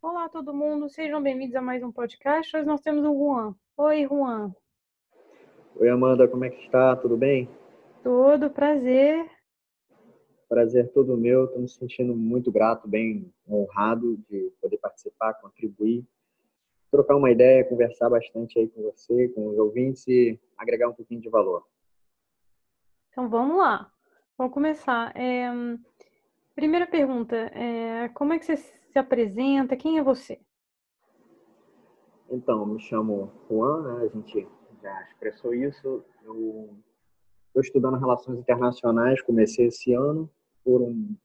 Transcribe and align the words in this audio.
Olá, 0.00 0.28
todo 0.28 0.54
mundo, 0.54 0.88
sejam 0.88 1.20
bem-vindos 1.20 1.56
a 1.56 1.60
mais 1.60 1.82
um 1.82 1.90
podcast. 1.90 2.56
Hoje 2.56 2.64
nós 2.64 2.80
temos 2.80 3.04
o 3.04 3.12
Juan. 3.12 3.52
Oi, 3.76 4.06
Juan. 4.06 4.54
Oi, 5.74 5.88
Amanda, 5.88 6.28
como 6.28 6.44
é 6.44 6.50
que 6.50 6.62
está? 6.62 6.94
Tudo 6.94 7.16
bem? 7.16 7.50
Todo 8.04 8.48
prazer. 8.48 9.28
Prazer 10.48 10.92
todo 10.92 11.16
meu. 11.16 11.46
Estou 11.46 11.62
me 11.62 11.68
sentindo 11.68 12.14
muito 12.14 12.52
grato, 12.52 12.86
bem 12.86 13.28
honrado 13.50 14.16
de 14.30 14.52
poder 14.62 14.78
participar, 14.78 15.34
contribuir, 15.34 16.06
trocar 16.92 17.16
uma 17.16 17.32
ideia, 17.32 17.68
conversar 17.68 18.08
bastante 18.08 18.56
aí 18.56 18.68
com 18.68 18.82
você, 18.82 19.28
com 19.30 19.48
os 19.48 19.58
ouvintes 19.58 20.06
e 20.06 20.38
agregar 20.56 20.88
um 20.88 20.94
pouquinho 20.94 21.20
de 21.20 21.28
valor. 21.28 21.66
Então 23.10 23.28
vamos 23.28 23.58
lá. 23.58 23.90
Vamos 24.38 24.54
começar. 24.54 25.12
É, 25.16 25.50
primeira 26.54 26.86
pergunta: 26.86 27.34
é, 27.34 28.08
como 28.10 28.32
é 28.32 28.38
que 28.38 28.44
você 28.44 28.77
se 28.90 28.98
apresenta? 28.98 29.76
Quem 29.76 29.98
é 29.98 30.02
você? 30.02 30.40
Então, 32.30 32.66
me 32.66 32.80
chamo 32.80 33.32
Juan, 33.48 33.82
né? 33.82 34.04
a 34.04 34.08
gente 34.08 34.46
já 34.82 35.02
expressou 35.02 35.54
isso. 35.54 36.04
Eu 36.22 36.76
estou 37.46 37.62
estudando 37.62 37.98
relações 37.98 38.38
internacionais, 38.38 39.22
comecei 39.22 39.66
esse 39.66 39.92
ano 39.94 40.30
por, 40.62 40.82
um, 40.82 41.16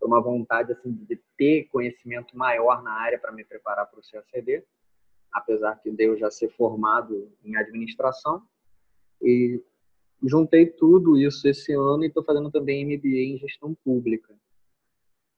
por 0.00 0.06
uma 0.06 0.20
vontade 0.20 0.72
assim 0.72 0.92
de 0.92 1.20
ter 1.36 1.64
conhecimento 1.64 2.36
maior 2.36 2.82
na 2.82 2.92
área 2.92 3.18
para 3.18 3.32
me 3.32 3.44
preparar 3.44 3.86
para 3.86 4.00
o 4.00 4.02
CACD, 4.02 4.64
apesar 5.32 5.80
de 5.84 6.04
eu 6.04 6.16
já 6.16 6.30
ser 6.30 6.48
formado 6.50 7.30
em 7.44 7.56
administração 7.56 8.42
e 9.20 9.62
juntei 10.22 10.66
tudo 10.66 11.18
isso 11.18 11.46
esse 11.46 11.72
ano 11.72 12.04
e 12.04 12.08
estou 12.08 12.24
fazendo 12.24 12.50
também 12.50 12.84
MBA 12.84 13.34
em 13.34 13.38
gestão 13.38 13.74
pública. 13.84 14.34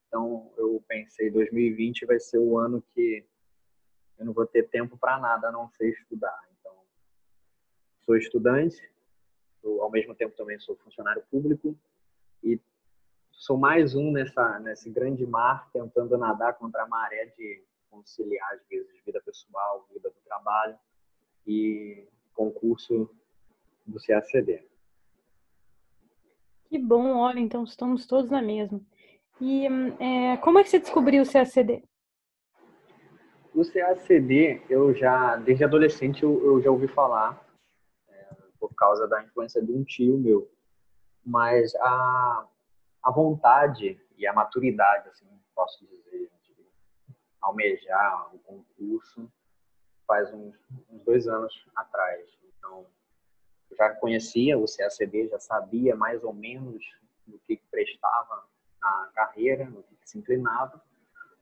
Então 0.09 0.51
eu 0.57 0.83
pensei 0.89 1.31
2020 1.31 2.07
vai 2.07 2.19
ser 2.19 2.39
o 2.39 2.59
ano 2.59 2.83
que 2.95 3.25
eu 4.19 4.25
não 4.27 4.33
vou 4.33 4.47
ter 4.47 4.69
tempo 4.69 4.97
para 4.97 5.19
nada 5.19 5.49
a 5.49 5.53
não 5.53 5.69
ser 5.69 5.91
estudar. 5.91 6.41
Então 6.59 6.75
sou 8.05 8.17
estudante, 8.17 8.91
ao 9.65 9.91
mesmo 9.91 10.15
tempo 10.15 10.35
também 10.35 10.59
sou 10.59 10.77
funcionário 10.77 11.23
público 11.31 11.79
e 12.43 12.59
sou 13.31 13.57
mais 13.57 13.95
um 13.95 14.11
nessa 14.11 14.59
nesse 14.59 14.91
grande 14.91 15.27
mar 15.27 15.71
tentando 15.73 16.17
nadar 16.17 16.55
contra 16.55 16.83
a 16.83 16.89
maré 16.89 17.27
de 17.37 17.63
conciliar 17.91 18.55
às 18.55 18.67
vezes 18.67 19.01
vida 19.05 19.21
pessoal, 19.23 19.87
vida 19.93 20.09
do 20.09 20.21
trabalho 20.25 20.79
e 21.47 22.09
concurso 22.35 23.11
do 23.87 23.99
CACD. 24.01 24.65
Que 26.65 26.79
bom, 26.79 27.17
olha, 27.17 27.41
então 27.41 27.65
estamos 27.65 28.07
todos 28.07 28.31
na 28.31 28.43
mesma. 28.43 28.81
E 29.41 29.67
é, 30.01 30.37
como 30.39 30.59
é 30.59 30.65
que 30.65 30.71
você 30.71 30.81
descobriu 30.81 31.23
o 31.23 31.31
CACD? 31.31 31.83
O 33.55 33.63
CACD, 33.65 34.63
eu 34.69 34.93
já, 34.95 35.37
desde 35.37 35.65
adolescente, 35.65 36.23
eu, 36.23 36.45
eu 36.45 36.61
já 36.61 36.71
ouvi 36.71 36.89
falar, 36.89 37.41
é, 38.09 38.35
por 38.59 38.75
causa 38.75 39.07
da 39.07 39.23
influência 39.23 39.63
de 39.63 39.73
um 39.73 39.85
tio 39.85 40.19
meu. 40.19 40.51
Mas 41.25 41.75
a, 41.77 42.49
a 43.03 43.11
vontade 43.13 44.01
e 44.17 44.27
a 44.27 44.33
maturidade, 44.33 45.09
assim, 45.09 45.27
posso 45.55 45.87
dizer, 45.87 46.31
de 46.43 46.67
almejar 47.41 48.35
o 48.35 48.39
concurso, 48.41 49.31
faz 50.07 50.33
uns, 50.33 50.57
uns 50.91 51.05
dois 51.05 51.29
anos 51.29 51.55
atrás. 51.77 52.29
Então, 52.57 52.87
já 53.77 53.91
conhecia 53.91 54.59
o 54.59 54.65
CACD, 54.65 55.29
já 55.29 55.39
sabia 55.39 55.95
mais 55.95 56.25
ou 56.25 56.33
menos 56.33 56.83
do 57.25 57.39
que 57.41 57.61
prestava 57.71 58.45
a 58.83 59.11
carreira, 59.15 59.65
no 59.65 59.83
que 59.83 59.97
se 60.05 60.19
inclinava, 60.19 60.83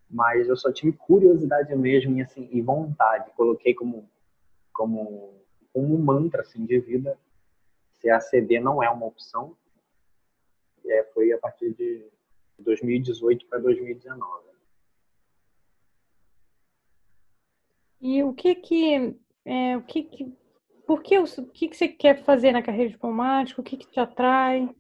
mas 0.09 0.49
eu 0.49 0.57
só 0.57 0.73
tive 0.73 0.97
curiosidade 0.97 1.75
mesmo 1.75 2.17
e, 2.19 2.23
assim, 2.23 2.49
e 2.53 2.61
vontade. 2.61 3.31
Coloquei 3.37 3.75
como, 3.75 4.09
como, 4.73 5.35
como 5.73 5.95
um 5.95 5.99
mantra 5.99 6.43
assim, 6.43 6.65
de 6.65 6.79
vida. 6.79 7.19
CACD 8.01 8.61
não 8.61 8.83
é 8.83 8.89
uma 8.89 9.07
opção. 9.07 9.57
E 10.85 10.93
é, 10.93 11.05
foi 11.13 11.33
a 11.33 11.39
partir 11.39 11.75
de 11.75 12.07
2018 12.59 13.47
para 13.47 13.59
2019. 13.59 14.47
E 18.01 18.23
o 18.23 18.33
que 18.33 18.55
que, 18.55 19.17
é, 19.45 19.77
o 19.77 19.83
que, 19.83 20.03
que 20.05 20.33
por 20.87 21.03
que, 21.03 21.19
o 21.19 21.25
que, 21.53 21.69
que 21.69 21.77
você 21.77 21.89
quer 21.89 22.23
fazer 22.23 22.53
na 22.53 22.63
carreira 22.63 22.91
diplomática? 22.91 23.61
O 23.61 23.65
que, 23.65 23.77
que 23.77 23.89
te 23.89 23.99
atrai? 23.99 24.71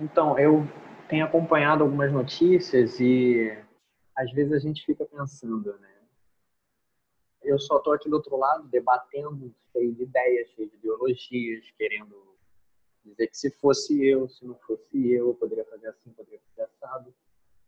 Então, 0.00 0.38
eu 0.38 0.64
tenho 1.08 1.24
acompanhado 1.24 1.82
algumas 1.82 2.12
notícias 2.12 3.00
e 3.00 3.56
às 4.14 4.30
vezes 4.32 4.52
a 4.52 4.58
gente 4.58 4.84
fica 4.84 5.04
pensando, 5.04 5.76
né? 5.78 5.94
Eu 7.42 7.58
só 7.58 7.78
estou 7.78 7.92
aqui 7.92 8.08
do 8.08 8.16
outro 8.16 8.36
lado 8.36 8.68
debatendo, 8.68 9.54
cheio 9.72 9.94
de 9.94 10.02
ideias, 10.02 10.48
cheio 10.50 10.68
de 10.68 10.76
ideologias, 10.76 11.64
querendo 11.76 12.36
dizer 13.04 13.28
que 13.28 13.36
se 13.36 13.50
fosse 13.50 14.04
eu, 14.04 14.28
se 14.28 14.44
não 14.44 14.54
fosse 14.66 15.10
eu, 15.10 15.28
eu 15.28 15.34
poderia 15.34 15.64
fazer 15.64 15.88
assim, 15.88 16.10
poderia 16.10 16.40
fazer 16.50 16.70
assado. 16.70 17.14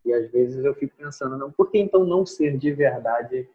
E 0.04 0.12
às 0.12 0.30
vezes 0.30 0.64
eu 0.64 0.74
fico 0.74 0.96
pensando, 0.96 1.36
não, 1.36 1.50
por 1.50 1.70
que 1.70 1.78
então 1.78 2.04
não 2.04 2.24
ser 2.24 2.56
de 2.58 2.72
verdade 2.72 3.48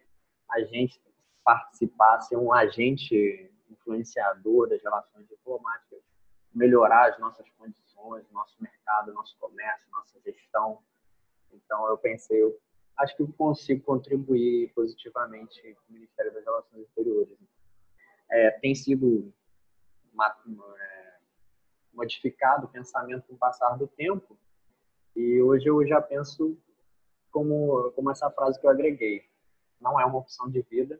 a 0.49 0.61
gente 0.61 0.99
participar, 1.43 2.21
ser 2.21 2.37
um 2.37 2.51
agente 2.51 3.51
influenciador 3.69 4.67
das 4.67 4.81
relações 4.81 5.27
diplomáticas, 5.27 5.94
melhorar 6.55 7.09
as 7.09 7.19
nossas 7.19 7.47
condições, 7.51 8.25
nosso 8.31 8.55
mercado, 8.61 9.13
nosso 9.13 9.37
comércio, 9.37 9.87
nossa 9.91 10.19
gestão. 10.21 10.79
Então 11.51 11.87
eu 11.89 11.97
pensei, 11.97 12.41
eu 12.41 12.57
acho 12.97 13.15
que 13.15 13.21
eu 13.21 13.31
consigo 13.33 13.83
contribuir 13.83 14.71
positivamente 14.73 15.61
com 15.61 15.91
o 15.91 15.93
Ministério 15.93 16.33
das 16.33 16.45
Relações 16.45 16.83
Exteriores. 16.83 17.37
É, 18.31 18.51
tem 18.51 18.73
sido 18.73 19.33
uma, 20.13 20.33
uma, 20.45 20.75
é, 20.79 21.19
modificado 21.93 22.65
o 22.65 22.69
pensamento 22.69 23.27
com 23.27 23.35
o 23.35 23.37
passar 23.37 23.77
do 23.77 23.87
tempo 23.87 24.37
e 25.15 25.41
hoje 25.41 25.67
eu 25.67 25.85
já 25.85 26.01
penso 26.01 26.57
como, 27.31 27.91
como 27.91 28.11
essa 28.11 28.31
frase 28.31 28.59
que 28.59 28.65
eu 28.65 28.71
agreguei. 28.71 29.29
Não 29.79 29.99
é 29.99 30.05
uma 30.05 30.19
opção 30.19 30.49
de 30.49 30.61
vida, 30.61 30.99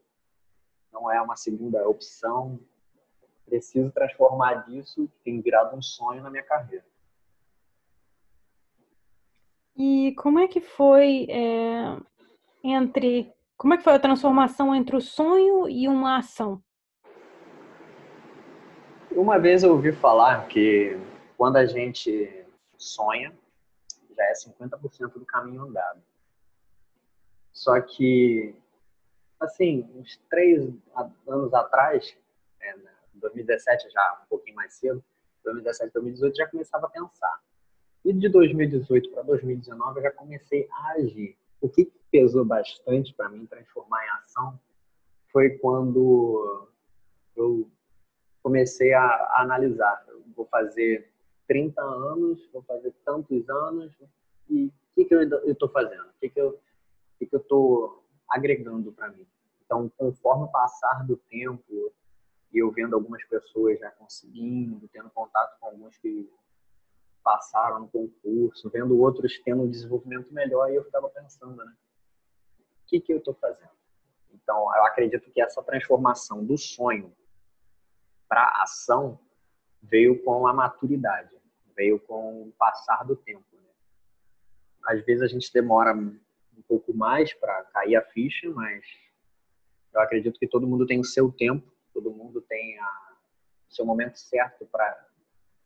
não 0.92 1.10
é 1.10 1.22
uma 1.22 1.38
segunda 1.38 1.88
opção. 1.88 2.60
Preciso 3.46 3.92
transformar 3.92 4.66
disso, 4.66 5.08
que 5.08 5.20
tem 5.24 5.42
virado 5.42 5.76
um 5.76 5.82
sonho 5.82 6.24
na 6.24 6.30
minha 6.30 6.44
carreira. 6.44 6.84
E 9.78 10.14
como 10.18 10.40
é 10.40 10.48
que 10.48 10.62
foi 10.62 11.28
é, 11.30 11.98
entre. 12.64 13.32
Como 13.58 13.74
é 13.74 13.78
que 13.78 13.84
foi 13.84 13.94
a 13.94 14.00
transformação 14.00 14.74
entre 14.74 14.96
o 14.96 15.02
sonho 15.02 15.68
e 15.70 15.88
uma 15.88 16.18
ação? 16.18 16.62
Uma 19.12 19.40
vez 19.40 19.64
eu 19.64 19.72
ouvi 19.72 19.94
falar 19.94 20.48
que 20.48 20.98
quando 21.38 21.58
a 21.58 21.66
gente 21.66 22.46
sonha, 22.78 23.34
já 24.16 24.24
é 24.24 24.34
50% 24.34 25.14
do 25.14 25.26
caminho 25.26 25.64
andado. 25.64 26.02
Só 27.54 27.80
que 27.80 28.54
assim, 29.40 29.90
uns 29.96 30.18
três 30.30 30.70
anos 31.28 31.54
atrás, 31.54 32.16
é, 32.62 32.76
2017 33.20 33.90
já 33.90 34.22
um 34.24 34.28
pouquinho 34.28 34.56
mais 34.56 34.74
cedo, 34.74 35.04
2017, 35.44 35.94
2018 35.94 36.36
já 36.36 36.48
começava 36.48 36.88
a 36.88 36.90
pensar. 36.90 37.40
E 38.04 38.14
de 38.14 38.30
2018 38.30 39.12
para 39.12 39.24
2019 39.24 40.00
eu 40.00 40.04
já 40.04 40.12
comecei 40.12 40.68
a 40.72 40.92
agir. 40.94 41.38
O 41.62 41.70
que 41.70 41.92
pesou 42.12 42.46
bastante 42.46 43.14
para 43.14 43.30
mim 43.30 43.46
transformar 43.46 44.06
em 44.06 44.10
ação 44.10 44.60
foi 45.32 45.58
quando 45.58 46.70
eu 47.36 47.70
comecei 48.44 48.94
a, 48.94 49.02
a 49.04 49.42
analisar. 49.42 50.06
Eu 50.08 50.24
vou 50.36 50.46
fazer 50.46 51.12
30 51.48 51.82
anos, 51.82 52.50
vou 52.52 52.62
fazer 52.64 52.94
tantos 53.04 53.50
anos, 53.50 53.92
e 54.50 54.68
o 54.68 54.72
que, 54.96 55.06
que 55.06 55.16
eu 55.16 55.24
estou 55.52 55.70
fazendo? 55.70 56.04
O 56.04 56.20
que, 56.20 56.30
que 56.30 56.40
eu 56.40 56.60
estou 57.34 58.04
agregando 58.30 58.92
para 58.92 59.10
mim. 59.10 59.26
Então, 59.66 59.92
conforme 59.98 60.46
o 60.46 60.52
passar 60.52 61.06
do 61.06 61.18
tempo, 61.18 61.92
e 62.56 62.60
eu 62.60 62.72
vendo 62.72 62.96
algumas 62.96 63.22
pessoas 63.26 63.78
já 63.78 63.92
conseguindo, 63.92 64.88
tendo 64.88 65.10
contato 65.10 65.60
com 65.60 65.66
alguns 65.66 65.98
que 65.98 66.32
passaram 67.22 67.82
no 67.82 67.90
concurso, 67.90 68.70
vendo 68.70 68.98
outros 68.98 69.38
tendo 69.40 69.64
um 69.64 69.70
desenvolvimento 69.70 70.34
melhor, 70.34 70.72
e 70.72 70.76
eu 70.76 70.86
ficava 70.86 71.10
pensando, 71.10 71.58
né? 71.58 71.76
O 72.60 72.88
que, 72.88 73.02
que 73.02 73.12
eu 73.12 73.18
estou 73.18 73.34
fazendo? 73.34 73.76
Então, 74.32 74.58
eu 74.74 74.86
acredito 74.86 75.30
que 75.32 75.42
essa 75.42 75.62
transformação 75.64 76.46
do 76.46 76.58
sonho 76.58 77.14
para 78.30 78.62
ação 78.62 79.20
veio 79.82 80.24
com 80.24 80.48
a 80.48 80.54
maturidade, 80.54 81.36
veio 81.76 82.00
com 82.00 82.44
o 82.44 82.54
passar 82.58 83.04
do 83.04 83.18
tempo. 83.18 83.46
Né? 83.52 83.70
Às 84.86 85.04
vezes 85.04 85.24
a 85.24 85.28
gente 85.28 85.52
demora 85.52 85.94
um 85.94 86.62
pouco 86.70 86.94
mais 86.94 87.34
para 87.34 87.66
cair 87.66 87.98
a 87.98 88.02
ficha, 88.02 88.50
mas 88.52 88.86
eu 89.94 90.00
acredito 90.00 90.40
que 90.40 90.48
todo 90.48 90.68
mundo 90.68 90.86
tem 90.86 91.02
o 91.02 91.06
seu 91.06 91.30
tempo, 91.32 91.75
todo 91.96 92.12
mundo 92.12 92.42
tem 92.42 92.78
a, 92.78 93.16
seu 93.70 93.86
momento 93.86 94.18
certo 94.18 94.66
para 94.66 95.08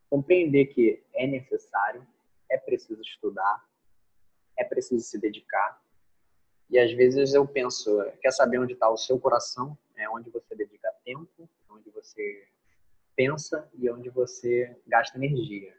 compreender 0.10 0.68
que 0.68 1.04
é 1.14 1.26
necessário, 1.26 2.06
é 2.48 2.58
preciso 2.58 3.02
estudar, 3.02 3.68
é 4.56 4.64
preciso 4.64 5.04
se 5.04 5.20
dedicar 5.20 5.82
E 6.70 6.78
às 6.78 6.92
vezes 6.92 7.34
eu 7.34 7.48
penso, 7.48 8.00
quer 8.22 8.32
saber 8.32 8.60
onde 8.60 8.74
está 8.74 8.88
o 8.90 8.98
seu 8.98 9.20
coração? 9.20 9.76
É 9.96 10.08
onde 10.08 10.30
você 10.30 10.56
dedica 10.56 10.94
tempo, 11.04 11.50
onde 11.70 11.90
você 11.90 12.48
pensa 13.16 13.68
e 13.74 13.90
onde 13.90 14.10
você 14.10 14.80
gasta 14.88 15.18
energia. 15.18 15.76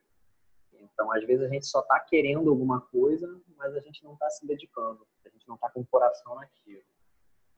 Então, 0.73 1.13
às 1.13 1.25
vezes 1.25 1.45
a 1.45 1.49
gente 1.49 1.67
só 1.67 1.81
está 1.81 2.01
querendo 2.01 2.51
alguma 2.51 2.81
coisa, 2.81 3.41
mas 3.57 3.75
a 3.77 3.81
gente 3.81 4.03
não 4.03 4.15
está 4.15 4.29
se 4.31 4.47
dedicando, 4.47 5.07
a 5.25 5.29
gente 5.29 5.47
não 5.47 5.55
está 5.55 5.71
com 5.71 5.81
o 5.81 5.87
coração 5.87 6.35
naquilo. 6.35 6.83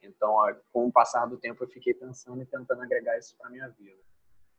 Então, 0.03 0.37
com 0.73 0.87
o 0.87 0.93
passar 0.93 1.27
do 1.27 1.39
tempo, 1.39 1.63
eu 1.63 1.69
fiquei 1.69 1.95
pensando 1.95 2.43
e 2.43 2.47
tentando 2.47 2.83
agregar 2.83 3.17
isso 3.19 3.37
para 3.37 3.51
minha 3.51 3.69
vida. 3.69 4.01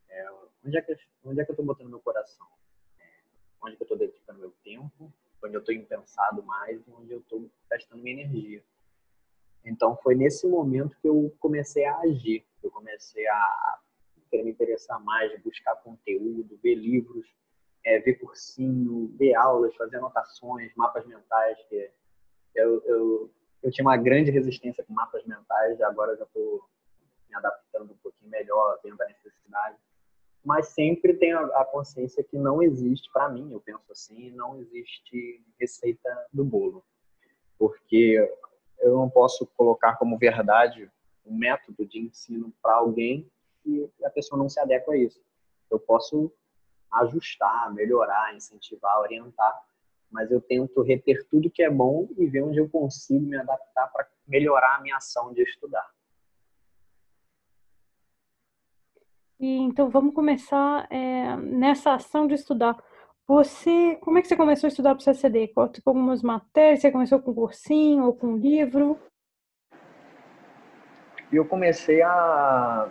É, 0.08 0.30
onde 0.64 0.78
é 0.78 0.82
que 0.82 0.96
onde 1.24 1.40
é 1.40 1.44
que 1.44 1.50
eu 1.50 1.54
estou 1.54 1.66
botando 1.66 1.88
meu 1.88 2.00
coração? 2.00 2.46
É, 2.98 3.04
onde 3.62 3.74
é 3.74 3.76
que 3.76 3.82
eu 3.82 3.84
estou 3.84 3.98
dedicando 3.98 4.40
meu 4.40 4.52
tempo? 4.64 5.12
Onde 5.44 5.54
eu 5.54 5.60
estou 5.60 5.74
impensado 5.74 6.42
mais? 6.42 6.80
Onde 6.88 7.12
eu 7.12 7.18
estou 7.18 7.50
gastando 7.68 8.02
minha 8.02 8.22
energia? 8.22 8.64
Então, 9.64 9.96
foi 9.96 10.14
nesse 10.14 10.46
momento 10.46 10.96
que 11.00 11.08
eu 11.08 11.34
comecei 11.38 11.84
a 11.84 11.98
agir. 11.98 12.46
Eu 12.62 12.70
comecei 12.70 13.26
a 13.26 13.80
querer 14.30 14.44
me 14.44 14.50
interessar 14.50 15.02
mais, 15.02 15.42
buscar 15.42 15.76
conteúdo, 15.76 16.58
ver 16.62 16.74
livros, 16.74 17.26
é, 17.84 17.98
ver 17.98 18.14
cursinho, 18.14 19.14
ver 19.16 19.34
aulas, 19.34 19.74
fazer 19.76 19.96
anotações, 19.96 20.72
mapas 20.74 21.06
mentais. 21.06 21.58
Que 21.68 21.90
eu, 22.54 22.82
eu 22.84 23.30
eu 23.64 23.70
tinha 23.70 23.84
uma 23.84 23.96
grande 23.96 24.30
resistência 24.30 24.84
com 24.84 24.92
mapas 24.92 25.24
mentais, 25.24 25.80
agora 25.80 26.14
já 26.16 26.24
estou 26.24 26.62
me 27.30 27.34
adaptando 27.34 27.92
um 27.92 27.96
pouquinho 27.96 28.30
melhor, 28.30 28.78
vendo 28.84 29.00
a 29.00 29.06
necessidade. 29.06 29.78
Mas 30.44 30.68
sempre 30.68 31.14
tenho 31.14 31.38
a 31.56 31.64
consciência 31.64 32.22
que 32.22 32.36
não 32.36 32.62
existe, 32.62 33.10
para 33.10 33.30
mim, 33.30 33.50
eu 33.50 33.60
penso 33.60 33.90
assim, 33.90 34.30
não 34.32 34.60
existe 34.60 35.42
receita 35.58 36.26
do 36.30 36.44
bolo. 36.44 36.84
Porque 37.58 38.30
eu 38.80 38.96
não 38.96 39.08
posso 39.08 39.46
colocar 39.56 39.96
como 39.96 40.18
verdade 40.18 40.90
um 41.24 41.34
método 41.34 41.86
de 41.86 42.00
ensino 42.00 42.52
para 42.62 42.74
alguém 42.74 43.26
e 43.64 43.88
a 44.04 44.10
pessoa 44.10 44.38
não 44.38 44.50
se 44.50 44.60
adequa 44.60 44.92
a 44.92 44.98
isso. 44.98 45.24
Eu 45.70 45.80
posso 45.80 46.30
ajustar, 46.92 47.72
melhorar, 47.72 48.36
incentivar, 48.36 48.98
orientar, 49.00 49.58
mas 50.10 50.30
eu 50.30 50.40
tento 50.40 50.82
reter 50.82 51.26
tudo 51.28 51.50
que 51.50 51.62
é 51.62 51.70
bom 51.70 52.08
e 52.16 52.26
ver 52.26 52.42
onde 52.42 52.58
eu 52.58 52.68
consigo 52.68 53.26
me 53.26 53.36
adaptar 53.36 53.88
para 53.92 54.06
melhorar 54.26 54.76
a 54.76 54.80
minha 54.80 54.96
ação 54.96 55.32
de 55.32 55.42
estudar. 55.42 55.88
E, 59.40 59.58
então 59.58 59.90
vamos 59.90 60.14
começar 60.14 60.86
é, 60.90 61.36
nessa 61.36 61.94
ação 61.94 62.26
de 62.26 62.34
estudar. 62.34 62.76
Você, 63.26 63.96
como 63.96 64.18
é 64.18 64.22
que 64.22 64.28
você 64.28 64.36
começou 64.36 64.66
a 64.66 64.68
estudar 64.68 64.94
para 64.94 65.00
o 65.00 65.04
CCD? 65.04 65.48
Com 65.48 65.68
algumas 65.86 66.22
matérias? 66.22 66.80
Você 66.80 66.92
começou 66.92 67.20
com 67.20 67.34
cursinho 67.34 68.04
ou 68.04 68.14
com 68.14 68.36
livro? 68.36 68.98
Eu 71.32 71.44
comecei 71.44 72.02
a, 72.02 72.88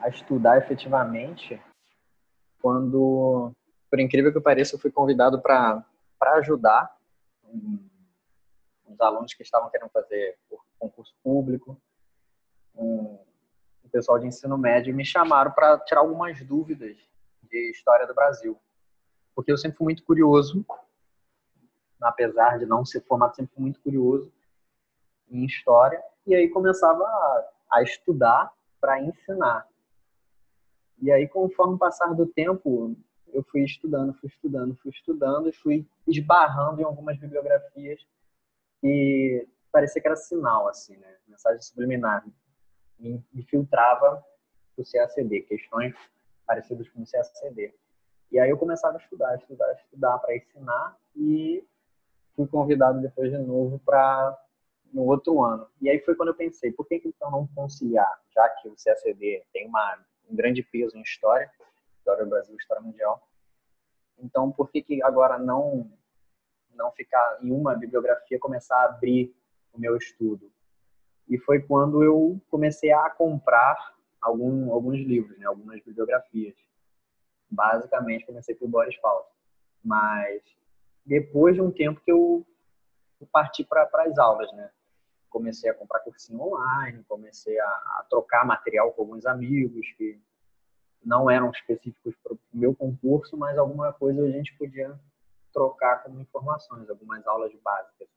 a 0.00 0.08
estudar 0.08 0.58
efetivamente 0.58 1.60
quando, 2.60 3.52
por 3.90 4.00
incrível 4.00 4.32
que 4.32 4.40
pareça, 4.40 4.74
eu 4.74 4.80
fui 4.80 4.90
convidado 4.90 5.40
para 5.40 5.84
para 6.18 6.34
ajudar 6.34 6.96
os 8.86 9.00
alunos 9.00 9.34
que 9.34 9.42
estavam 9.42 9.70
querendo 9.70 9.90
fazer 9.90 10.38
concurso 10.78 11.14
público, 11.22 11.80
um, 12.74 13.18
o 13.82 13.88
pessoal 13.90 14.18
de 14.18 14.26
ensino 14.26 14.58
médio 14.58 14.94
me 14.94 15.04
chamaram 15.04 15.50
para 15.50 15.78
tirar 15.80 16.00
algumas 16.00 16.40
dúvidas 16.42 16.96
de 17.42 17.70
história 17.70 18.06
do 18.06 18.14
Brasil, 18.14 18.58
porque 19.34 19.50
eu 19.50 19.56
sempre 19.56 19.78
fui 19.78 19.84
muito 19.84 20.04
curioso, 20.04 20.64
apesar 22.00 22.58
de 22.58 22.66
não 22.66 22.84
ser 22.84 23.00
formado, 23.02 23.34
sempre 23.34 23.54
fui 23.54 23.62
muito 23.62 23.80
curioso 23.80 24.32
em 25.30 25.44
história, 25.44 26.02
e 26.26 26.34
aí 26.34 26.48
começava 26.48 27.02
a, 27.02 27.50
a 27.72 27.82
estudar 27.82 28.52
para 28.80 29.00
ensinar. 29.00 29.66
E 31.00 31.10
aí, 31.10 31.28
conforme 31.28 31.74
o 31.74 31.78
passar 31.78 32.14
do 32.14 32.26
tempo, 32.26 32.96
eu 33.36 33.42
fui 33.42 33.62
estudando, 33.64 34.14
fui 34.14 34.28
estudando, 34.28 34.74
fui 34.76 34.90
estudando 34.90 35.48
e 35.48 35.52
fui 35.52 35.86
esbarrando 36.08 36.80
em 36.80 36.84
algumas 36.84 37.18
bibliografias 37.18 38.00
que 38.80 39.46
parecia 39.70 40.00
que 40.00 40.08
era 40.08 40.16
sinal, 40.16 40.68
assim, 40.68 40.96
né? 40.96 41.16
Mensagem 41.28 41.60
subliminar. 41.60 42.26
Me, 42.98 43.22
filtrava 43.50 44.24
o 44.74 44.82
CACD, 44.82 45.42
questões 45.42 45.94
parecidas 46.46 46.88
com 46.88 47.02
o 47.02 47.04
CACD. 47.06 47.74
E 48.32 48.38
aí 48.38 48.48
eu 48.48 48.56
começava 48.56 48.96
a 48.96 49.00
estudar, 49.00 49.36
estudar, 49.36 49.70
estudar 49.74 50.18
para 50.18 50.34
ensinar 50.34 50.96
e 51.14 51.62
fui 52.34 52.46
convidado 52.46 53.02
depois 53.02 53.30
de 53.30 53.38
novo 53.38 53.78
para 53.84 54.38
no 54.94 55.02
outro 55.02 55.44
ano. 55.44 55.68
E 55.82 55.90
aí 55.90 55.98
foi 56.00 56.14
quando 56.14 56.30
eu 56.30 56.34
pensei, 56.34 56.72
por 56.72 56.86
que, 56.86 57.00
que 57.00 57.08
então 57.08 57.30
não 57.30 57.46
conciliar, 57.48 58.18
já 58.34 58.48
que 58.48 58.68
o 58.68 58.74
CACD 58.82 59.44
tem 59.52 59.68
uma, 59.68 59.98
um 60.30 60.34
grande 60.34 60.62
peso 60.62 60.96
em 60.96 61.02
história, 61.02 61.50
história 62.06 62.24
do 62.24 62.30
Brasil, 62.30 62.56
história 62.56 62.82
mundial. 62.82 63.28
Então, 64.18 64.52
por 64.52 64.70
que, 64.70 64.80
que 64.80 65.02
agora 65.02 65.38
não 65.38 65.90
não 66.72 66.92
ficar 66.92 67.38
em 67.42 67.50
uma 67.50 67.74
bibliografia, 67.74 68.38
começar 68.38 68.76
a 68.76 68.84
abrir 68.84 69.34
o 69.72 69.80
meu 69.80 69.96
estudo? 69.96 70.52
E 71.26 71.38
foi 71.38 71.60
quando 71.60 72.04
eu 72.04 72.40
comecei 72.48 72.92
a 72.92 73.10
comprar 73.10 73.76
algum, 74.20 74.70
alguns 74.72 74.98
livros, 74.98 75.36
né, 75.38 75.46
algumas 75.46 75.82
bibliografias. 75.82 76.54
Basicamente, 77.50 78.26
comecei 78.26 78.54
por 78.54 78.68
Boris 78.68 78.94
Fausto. 78.96 79.32
Mas 79.82 80.42
depois 81.04 81.54
de 81.54 81.62
um 81.62 81.70
tempo 81.72 82.00
que 82.00 82.12
eu 82.12 82.46
parti 83.32 83.64
para 83.64 83.88
as 84.02 84.18
aulas, 84.18 84.52
né? 84.52 84.70
Comecei 85.30 85.70
a 85.70 85.74
comprar 85.74 86.00
cursinho 86.00 86.40
online, 86.40 87.02
comecei 87.08 87.58
a, 87.58 87.66
a 87.66 88.06
trocar 88.08 88.46
material 88.46 88.92
com 88.92 89.02
alguns 89.02 89.26
amigos 89.26 89.86
que 89.96 90.20
não 91.04 91.30
eram 91.30 91.50
específicos 91.50 92.14
para 92.22 92.34
o 92.34 92.38
meu 92.52 92.74
concurso, 92.74 93.36
mas 93.36 93.56
alguma 93.56 93.92
coisa 93.92 94.22
a 94.22 94.30
gente 94.30 94.56
podia 94.56 94.98
trocar 95.52 96.02
como 96.02 96.20
informações, 96.20 96.88
algumas 96.90 97.26
aulas 97.26 97.52
básicas. 97.62 98.08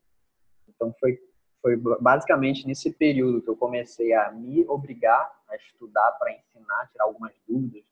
Então 0.68 0.94
foi 1.00 1.20
foi 1.62 1.76
basicamente 2.00 2.66
nesse 2.66 2.92
período 2.92 3.42
que 3.42 3.50
eu 3.50 3.56
comecei 3.56 4.14
a 4.14 4.31
me 4.31 4.66
obrigar 4.68 5.30
a 5.50 5.56
estudar 5.56 6.12
para 6.14 6.31
ensinar, 6.31 6.88
tirar 6.92 7.04
algumas 7.06 7.34
dúvidas 7.48 7.84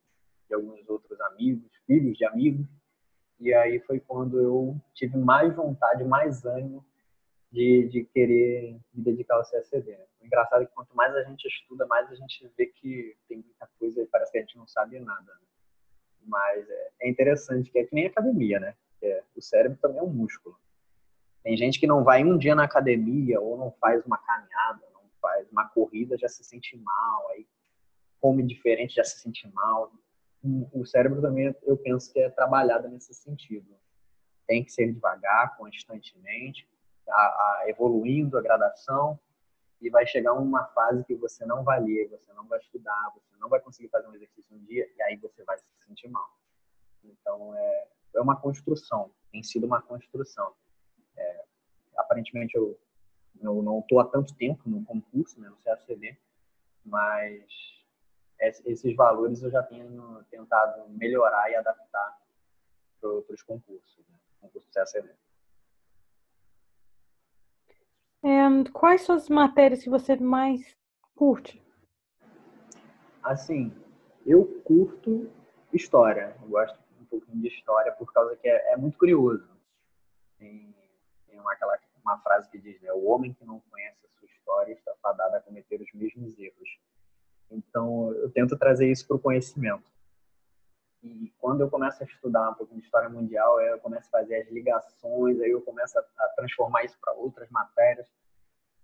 de 0.47 0.55
alguns 0.55 0.87
outros 0.87 1.19
amigos, 1.21 1.69
filhos 1.85 2.17
de 2.17 2.25
amigos. 2.25 2.65
E 3.39 3.53
aí 3.53 3.79
foi 3.81 3.99
quando 3.99 4.39
eu 4.39 4.75
tive 4.93 5.17
mais 5.17 5.53
vontade, 5.55 6.03
mais 6.03 6.45
ânimo 6.45 6.85
de, 7.51 7.87
de 7.89 8.03
querer 8.05 8.77
me 8.93 9.03
dedicar 9.03 9.35
ao 9.35 9.43
CSD. 9.43 9.91
Né? 9.91 10.05
O 10.21 10.25
engraçado 10.25 10.63
é 10.63 10.65
que 10.65 10.73
quanto 10.73 10.95
mais 10.95 11.15
a 11.15 11.23
gente 11.23 11.45
estuda, 11.47 11.85
mais 11.87 12.09
a 12.11 12.15
gente 12.15 12.51
vê 12.57 12.67
que 12.67 13.15
tem 13.27 13.37
muita 13.37 13.67
coisa 13.79 14.01
e 14.01 14.07
parece 14.07 14.31
que 14.31 14.37
a 14.37 14.41
gente 14.41 14.57
não 14.57 14.67
sabe 14.67 14.99
nada. 14.99 15.33
Né? 15.33 15.47
Mas 16.25 16.69
é, 16.69 16.91
é, 17.01 17.09
interessante 17.09 17.71
que 17.71 17.79
é 17.79 17.85
que 17.85 17.95
nem 17.95 18.05
academia, 18.05 18.59
né? 18.59 18.75
É, 19.01 19.23
o 19.35 19.41
cérebro 19.41 19.77
também 19.81 19.99
é 19.99 20.03
um 20.03 20.09
músculo. 20.09 20.57
Tem 21.43 21.55
gente 21.55 21.79
que 21.79 21.87
não 21.87 22.03
vai 22.03 22.23
um 22.23 22.37
dia 22.37 22.53
na 22.53 22.65
academia 22.65 23.39
ou 23.39 23.57
não 23.57 23.71
faz 23.79 24.05
uma 24.05 24.17
caminhada, 24.17 24.85
não 24.91 25.03
faz 25.21 25.49
uma 25.49 25.69
corrida, 25.69 26.17
já 26.17 26.27
se 26.27 26.43
sente 26.43 26.75
mal, 26.75 27.29
aí 27.29 27.47
come 28.19 28.43
diferente, 28.43 28.95
já 28.95 29.03
se 29.03 29.19
sente 29.19 29.47
mal. 29.53 29.91
O 30.73 30.85
cérebro 30.85 31.21
também, 31.21 31.55
eu 31.63 31.77
penso 31.77 32.11
que 32.11 32.19
é 32.19 32.29
trabalhado 32.29 32.89
nesse 32.89 33.13
sentido. 33.13 33.77
Tem 34.45 34.63
que 34.63 34.71
ser 34.71 34.91
devagar, 34.91 35.55
constantemente, 35.57 36.67
a, 37.09 37.13
a, 37.13 37.63
evoluindo 37.67 38.37
a 38.37 38.41
gradação 38.41 39.19
e 39.81 39.89
vai 39.89 40.05
chegar 40.05 40.33
uma 40.33 40.65
fase 40.67 41.03
que 41.03 41.15
você 41.15 41.45
não 41.45 41.63
vai 41.63 41.79
ler, 41.79 42.09
você 42.09 42.33
não 42.33 42.47
vai 42.47 42.59
estudar, 42.59 43.11
você 43.13 43.35
não 43.37 43.49
vai 43.49 43.59
conseguir 43.59 43.89
fazer 43.89 44.07
um 44.07 44.15
exercício 44.15 44.55
um 44.55 44.63
dia 44.65 44.89
e 44.95 45.01
aí 45.03 45.15
você 45.17 45.43
vai 45.43 45.57
se 45.57 45.65
sentir 45.85 46.07
mal. 46.09 46.29
Então 47.03 47.55
é, 47.55 47.87
é 48.15 48.21
uma 48.21 48.39
construção, 48.39 49.11
tem 49.31 49.43
sido 49.43 49.65
uma 49.65 49.81
construção. 49.81 50.53
É, 51.15 51.45
aparentemente 51.97 52.55
eu, 52.55 52.79
eu 53.41 53.61
não 53.61 53.79
estou 53.79 53.99
há 53.99 54.05
tanto 54.05 54.35
tempo 54.35 54.67
no 54.69 54.83
concurso, 54.83 55.39
né, 55.39 55.49
no 55.49 55.57
CACD, 55.57 56.17
mas 56.83 57.43
esses 58.65 58.95
valores 58.95 59.41
eu 59.41 59.49
já 59.49 59.63
tenho 59.63 60.23
tentado 60.29 60.87
melhorar 60.89 61.49
e 61.51 61.55
adaptar 61.55 62.17
para 62.99 63.09
outros 63.09 63.41
concursos, 63.43 64.07
né, 64.09 64.17
concurso 64.41 64.69
CACD. 64.71 65.09
É, 68.23 68.71
quais 68.73 69.01
são 69.01 69.15
as 69.15 69.29
matérias 69.29 69.83
que 69.83 69.89
você 69.89 70.15
mais 70.15 70.75
curte? 71.15 71.61
Assim, 73.23 73.71
eu 74.25 74.45
curto 74.63 75.29
história. 75.73 76.35
Eu 76.41 76.49
gosto 76.49 76.77
um 76.99 77.05
pouquinho 77.05 77.41
de 77.41 77.47
história 77.47 77.91
por 77.93 78.11
causa 78.11 78.35
que 78.35 78.47
é, 78.47 78.73
é 78.73 78.77
muito 78.77 78.97
curioso. 78.97 79.47
Tem, 80.37 80.73
tem 81.27 81.39
uma, 81.39 81.53
aquela, 81.53 81.77
uma 82.03 82.17
frase 82.19 82.49
que 82.49 82.57
diz, 82.57 82.79
né? 82.81 82.91
O 82.93 83.05
homem 83.05 83.33
que 83.33 83.45
não 83.45 83.59
conhece 83.69 83.97
a 84.05 84.19
sua 84.19 84.27
história 84.27 84.73
está 84.73 84.93
fadado 85.01 85.35
a 85.35 85.41
cometer 85.41 85.81
os 85.81 85.91
mesmos 85.93 86.37
erros. 86.39 86.79
Então, 87.49 88.11
eu 88.13 88.29
tento 88.31 88.57
trazer 88.57 88.91
isso 88.91 89.07
para 89.07 89.15
o 89.15 89.19
conhecimento. 89.19 89.91
E 91.07 91.33
quando 91.39 91.61
eu 91.61 91.69
começo 91.69 92.01
a 92.03 92.05
estudar 92.05 92.49
um 92.49 92.53
pouquinho 92.53 92.79
de 92.79 92.85
história 92.85 93.09
mundial, 93.09 93.59
eu 93.61 93.79
começo 93.79 94.07
a 94.07 94.19
fazer 94.19 94.35
as 94.35 94.49
ligações, 94.49 95.39
aí 95.39 95.51
eu 95.51 95.61
começo 95.61 95.97
a, 95.97 96.27
transformar 96.35 96.83
isso 96.83 96.97
para 96.99 97.13
outras 97.13 97.49
matérias. 97.49 98.07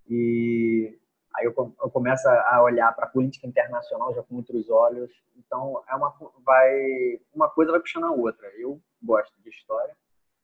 E 0.07 0.97
aí 1.35 1.45
eu, 1.45 1.53
começo 1.53 2.27
a 2.27 2.61
olhar 2.61 2.93
para 2.95 3.05
a 3.05 3.09
política 3.09 3.47
internacional 3.47 4.13
já 4.13 4.23
com 4.23 4.35
outros 4.35 4.69
olhos. 4.69 5.11
Então, 5.35 5.83
é 5.89 5.95
uma, 5.95 6.13
vai, 6.43 7.19
uma 7.33 7.49
coisa 7.49 7.71
vai 7.71 7.81
puxando 7.81 8.05
a 8.05 8.11
outra. 8.11 8.47
Eu 8.57 8.81
gosto 9.01 9.33
de 9.41 9.49
história, 9.49 9.95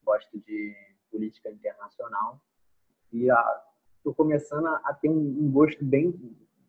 gosto 0.04 0.40
de 0.40 0.76
política 1.12 1.50
internacional 1.50 2.40
e 3.12 3.28
estou 3.98 4.14
começando 4.14 4.68
a, 4.68 4.82
a, 4.86 4.94
ter 4.94 5.10
um, 5.10 5.20
um, 5.20 5.52
gosto 5.52 5.84
bem, 5.84 6.14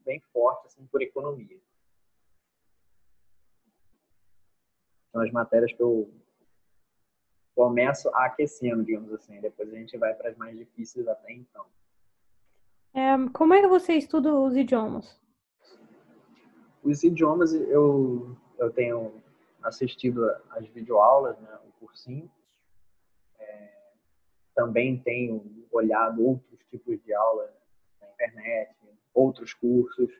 bem 0.04 0.20
forte 0.32 0.66
assim, 0.66 0.86
por 0.86 1.02
economia. 1.02 1.58
São 5.12 5.22
as 5.22 5.30
matérias 5.30 5.72
que 5.72 5.82
eu 5.82 6.12
começo 7.54 8.08
aquecendo, 8.14 8.84
digamos 8.84 9.12
assim. 9.12 9.40
Depois 9.40 9.72
a 9.72 9.76
gente 9.76 9.96
vai 9.98 10.14
para 10.14 10.30
as 10.30 10.36
mais 10.36 10.56
difíceis 10.56 11.06
até 11.06 11.32
então. 11.32 11.66
É, 12.94 13.16
como 13.32 13.54
é 13.54 13.60
que 13.60 13.68
você 13.68 13.94
estuda 13.94 14.34
os 14.34 14.56
idiomas? 14.56 15.20
Os 16.82 17.02
idiomas 17.04 17.52
eu, 17.52 18.36
eu 18.58 18.70
tenho 18.70 19.22
assistido 19.62 20.24
às 20.50 20.66
videoaulas, 20.68 21.38
né, 21.38 21.58
o 21.68 21.72
cursinho. 21.78 22.30
É, 23.38 23.72
também 24.54 24.98
tenho 24.98 25.44
olhado 25.70 26.24
outros 26.24 26.58
tipos 26.70 27.00
de 27.02 27.12
aula 27.12 27.52
na 28.00 28.08
internet, 28.10 28.74
outros 29.12 29.52
cursos. 29.52 30.10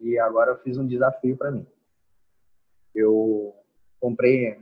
E 0.00 0.18
agora 0.18 0.52
eu 0.52 0.58
fiz 0.58 0.78
um 0.78 0.86
desafio 0.86 1.36
para 1.36 1.50
mim. 1.50 1.66
Eu 2.94 3.57
comprei 4.00 4.60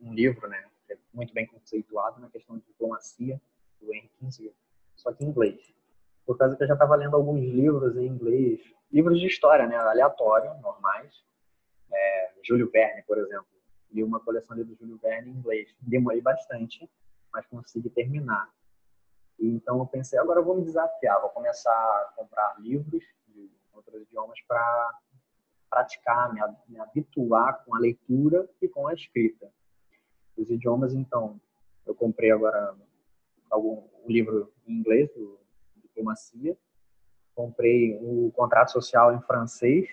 um 0.00 0.12
livro, 0.12 0.48
né, 0.48 0.64
muito 1.12 1.32
bem 1.32 1.46
conceituado 1.46 2.20
na 2.20 2.28
questão 2.28 2.58
de 2.58 2.64
diplomacia, 2.66 3.40
do 3.80 3.94
Henry 3.94 4.10
Kissinger, 4.18 4.52
só 4.96 5.12
que 5.12 5.24
em 5.24 5.28
inglês. 5.28 5.74
Por 6.24 6.36
causa 6.36 6.56
que 6.56 6.62
eu 6.62 6.66
já 6.66 6.74
estava 6.74 6.96
lendo 6.96 7.14
alguns 7.14 7.40
livros 7.40 7.96
em 7.96 8.06
inglês, 8.06 8.60
livros 8.90 9.18
de 9.18 9.26
história, 9.26 9.66
né, 9.66 9.76
aleatório, 9.76 10.54
normais. 10.60 11.24
É, 11.92 12.32
Júlio 12.42 12.70
Verne, 12.70 13.02
por 13.02 13.18
exemplo. 13.18 13.46
Li 13.92 14.02
uma 14.02 14.20
coleção 14.20 14.56
de 14.56 14.74
Júlio 14.74 14.98
Verne 14.98 15.30
em 15.30 15.34
inglês. 15.34 15.74
Demorei 15.80 16.20
bastante, 16.20 16.90
mas 17.32 17.46
consegui 17.46 17.90
terminar. 17.90 18.50
Então 19.38 19.78
eu 19.78 19.86
pensei, 19.86 20.18
agora 20.18 20.40
eu 20.40 20.44
vou 20.44 20.56
me 20.56 20.64
desafiar, 20.64 21.20
vou 21.20 21.30
começar 21.30 21.70
a 21.70 22.12
comprar 22.16 22.56
livros 22.58 23.04
de 23.28 23.50
outros 23.72 24.02
idiomas 24.02 24.40
para 24.48 24.98
praticar, 25.76 26.32
me, 26.32 26.40
me 26.68 26.80
habituar 26.80 27.62
com 27.64 27.74
a 27.74 27.78
leitura 27.78 28.48
e 28.62 28.68
com 28.68 28.88
a 28.88 28.94
escrita. 28.94 29.46
Os 30.34 30.50
idiomas, 30.50 30.94
então, 30.94 31.38
eu 31.86 31.94
comprei 31.94 32.30
agora 32.30 32.74
algum 33.50 33.82
um 34.02 34.08
livro 34.08 34.50
em 34.66 34.72
inglês, 34.72 35.12
do 35.14 35.38
Diplomacia, 35.82 36.56
comprei 37.34 37.98
o 38.00 38.32
contrato 38.34 38.72
social 38.72 39.14
em 39.14 39.20
francês 39.22 39.86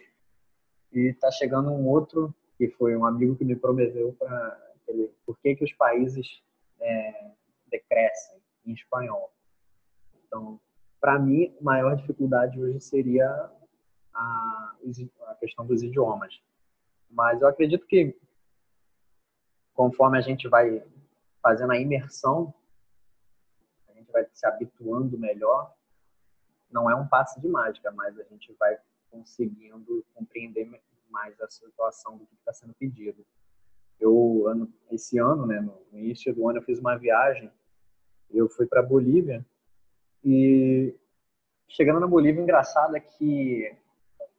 e 0.94 1.10
está 1.10 1.30
chegando 1.32 1.70
um 1.72 1.88
outro 1.88 2.34
que 2.58 2.70
foi 2.70 2.96
um 2.96 3.06
amigo 3.06 3.36
que 3.36 3.44
me 3.44 3.56
prometeu 3.56 4.16
para 4.18 4.64
por 5.26 5.38
que 5.40 5.56
que 5.56 5.64
os 5.64 5.74
países 5.74 6.42
é, 6.80 7.32
decrescem 7.70 8.40
em 8.66 8.74
espanhol. 8.74 9.32
Então, 10.26 10.60
para 11.02 11.18
mim, 11.20 11.54
a 11.60 11.64
maior 11.64 11.96
dificuldade 11.96 12.62
hoje 12.62 12.80
seria 12.80 13.50
a, 14.24 15.36
questão 15.40 15.66
dos 15.66 15.82
idiomas. 15.84 16.42
Mas 17.10 17.42
eu 17.42 17.48
acredito 17.48 17.86
que 17.86 18.16
conforme 19.74 20.18
a 20.18 20.22
gente 20.22 20.48
vai 20.48 20.84
fazendo 21.42 21.72
a 21.72 21.78
imersão, 21.78 22.54
a 23.90 23.94
gente 23.94 24.12
vai 24.12 24.26
se 24.32 24.46
habituando 24.46 25.18
melhor. 25.18 25.74
Não 26.72 26.90
é 26.90 26.96
um 26.96 27.08
passe 27.08 27.40
de 27.40 27.48
mágica, 27.48 27.92
mas 27.92 28.20
a 28.20 28.24
gente 28.24 28.54
vai 28.60 28.78
conseguindo 29.12 30.06
compreender 30.14 30.70
mais 31.10 31.40
a 31.42 31.50
situação 31.50 32.18
do 32.18 32.26
que 32.26 32.36
está 32.36 32.52
sendo 32.52 32.74
pedido. 32.74 33.24
Eu, 34.00 34.48
ano, 34.48 34.74
esse 34.90 35.20
ano, 35.20 35.46
né, 35.46 35.62
no 35.62 35.78
início 35.92 36.34
do 36.34 36.50
ano, 36.50 36.60
eu 36.60 36.64
fiz 36.64 36.80
uma 36.80 36.98
viagem. 36.98 37.52
Eu 38.32 38.50
fui 38.50 38.66
para 38.66 38.82
Bolívia 38.82 39.46
e 40.24 40.96
chegando 41.68 42.00
na 42.00 42.08
Bolívia, 42.08 42.42
engraçado 42.42 42.96
é 42.96 43.00
que 43.00 43.76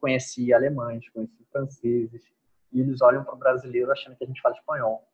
conheci 0.05 0.53
alemães, 0.53 1.09
conheci 1.09 1.43
franceses, 1.51 2.31
e 2.71 2.79
eles 2.79 3.01
olham 3.01 3.25
para 3.25 3.35
o 3.35 3.39
brasileiro 3.39 3.91
achando 3.91 4.15
que 4.17 4.25
a 4.25 4.27
gente 4.27 4.43
fala 4.43 4.55
espanhol. 4.55 5.09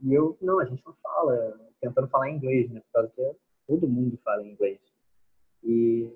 E 0.00 0.14
eu, 0.14 0.38
não, 0.40 0.58
a 0.58 0.64
gente 0.64 0.82
não 0.86 0.94
fala, 1.02 1.60
tentando 1.78 2.08
falar 2.08 2.30
inglês, 2.30 2.70
né? 2.70 2.80
Por 2.80 2.92
causa 2.92 3.10
que 3.10 3.36
todo 3.66 3.86
mundo 3.86 4.18
fala 4.24 4.42
inglês. 4.42 4.80
E 5.62 6.10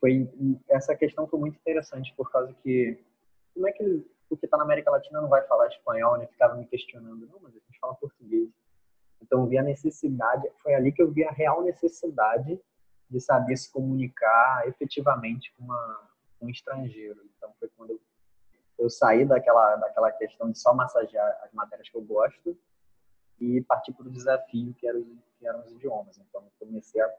foi 0.00 0.26
essa 0.70 0.96
questão 0.96 1.28
foi 1.28 1.38
muito 1.38 1.58
interessante 1.58 2.14
por 2.16 2.32
causa 2.32 2.54
que 2.62 2.98
como 3.52 3.68
é 3.68 3.72
que 3.72 3.84
o 4.30 4.36
que 4.36 4.46
está 4.46 4.56
na 4.56 4.64
América 4.64 4.90
Latina 4.90 5.20
não 5.20 5.28
vai 5.28 5.46
falar 5.46 5.68
espanhol, 5.68 6.16
né? 6.16 6.26
Ficava 6.28 6.54
me 6.54 6.66
questionando, 6.66 7.26
não, 7.26 7.40
mas 7.42 7.54
a 7.54 7.58
gente 7.58 7.78
fala 7.78 7.94
português. 7.94 8.48
Então 9.20 9.40
eu 9.40 9.46
vi 9.46 9.58
a 9.58 9.62
necessidade, 9.62 10.50
foi 10.62 10.72
ali 10.74 10.92
que 10.92 11.02
eu 11.02 11.12
vi 11.12 11.24
a 11.24 11.30
real 11.30 11.62
necessidade 11.62 12.58
de 13.10 13.20
saber 13.20 13.54
se 13.54 13.70
comunicar 13.70 14.66
efetivamente 14.66 15.52
com, 15.56 15.64
uma, 15.64 16.13
um 16.44 16.50
estrangeiro. 16.50 17.20
Então 17.36 17.52
foi 17.58 17.68
quando 17.76 18.00
eu, 18.78 18.90
saí 18.90 19.24
daquela 19.24 19.76
daquela 19.76 20.10
questão 20.12 20.50
de 20.50 20.58
só 20.58 20.74
massagear 20.74 21.40
as 21.42 21.52
matérias 21.52 21.88
que 21.88 21.96
eu 21.96 22.02
gosto 22.02 22.56
e 23.40 23.60
partir 23.62 23.92
para 23.92 24.06
o 24.06 24.10
desafio 24.10 24.74
que, 24.74 24.86
era, 24.86 25.00
eram 25.42 25.60
os 25.60 25.72
idiomas. 25.72 26.18
Então, 26.18 26.42
comecei 26.58 27.00
a 27.00 27.10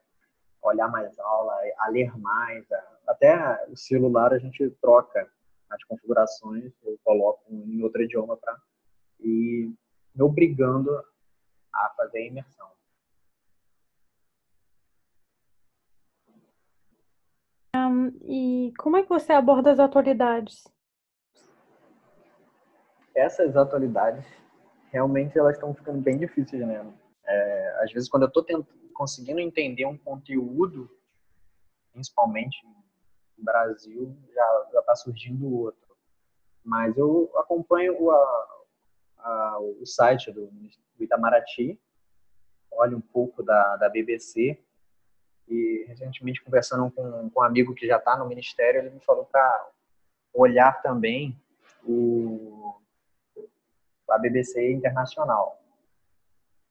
olhar 0.61 0.87
mais 0.89 1.17
aula, 1.19 1.53
a 1.79 1.89
ler 1.89 2.17
mais. 2.17 2.65
Até 3.07 3.65
o 3.69 3.75
celular 3.75 4.33
a 4.33 4.39
gente 4.39 4.69
troca 4.81 5.29
as 5.69 5.83
configurações, 5.83 6.71
eu 6.83 6.97
coloco 7.03 7.43
em 7.49 7.81
outro 7.83 8.01
idioma 8.01 8.37
para 8.37 8.55
ir 9.19 9.73
me 10.13 10.21
obrigando 10.21 10.91
a 11.73 11.89
fazer 11.97 12.19
a 12.19 12.25
imersão. 12.27 12.67
Um, 17.75 18.04
e 18.23 18.73
como 18.77 18.97
é 18.97 19.03
que 19.03 19.09
você 19.09 19.33
aborda 19.33 19.71
as 19.71 19.79
atualidades? 19.79 20.63
Essas 23.15 23.55
atualidades 23.55 24.25
realmente 24.91 25.37
elas 25.37 25.55
estão 25.55 25.73
ficando 25.73 26.01
bem 26.01 26.17
difíceis, 26.17 26.65
né? 26.65 26.85
É, 27.25 27.79
às 27.83 27.91
vezes, 27.91 28.07
quando 28.07 28.23
eu 28.23 28.27
estou 28.27 28.45
conseguindo 28.93 29.39
entender 29.39 29.85
um 29.85 29.97
conteúdo, 29.97 30.89
principalmente 31.91 32.65
no 33.37 33.43
Brasil, 33.43 34.15
já 34.33 34.79
está 34.79 34.95
surgindo 34.95 35.53
outro. 35.53 35.95
Mas 36.63 36.97
eu 36.97 37.29
acompanho 37.35 38.01
o, 38.01 38.11
a, 38.11 38.63
a, 39.19 39.59
o 39.59 39.85
site 39.85 40.31
do, 40.31 40.47
do 40.47 41.03
Itamaraty, 41.03 41.79
olho 42.71 42.97
um 42.97 43.01
pouco 43.01 43.43
da, 43.43 43.77
da 43.77 43.89
BBC 43.89 44.59
e 45.47 45.85
recentemente 45.87 46.43
conversando 46.43 46.89
com, 46.91 47.29
com 47.29 47.39
um 47.39 47.43
amigo 47.43 47.73
que 47.73 47.87
já 47.87 47.97
está 47.97 48.17
no 48.17 48.27
ministério, 48.27 48.81
ele 48.81 48.89
me 48.89 48.99
falou 48.99 49.25
para 49.25 49.69
olhar 50.33 50.81
também 50.81 51.39
o 51.83 52.75
a 54.09 54.17
BBC 54.17 54.71
internacional. 54.71 55.61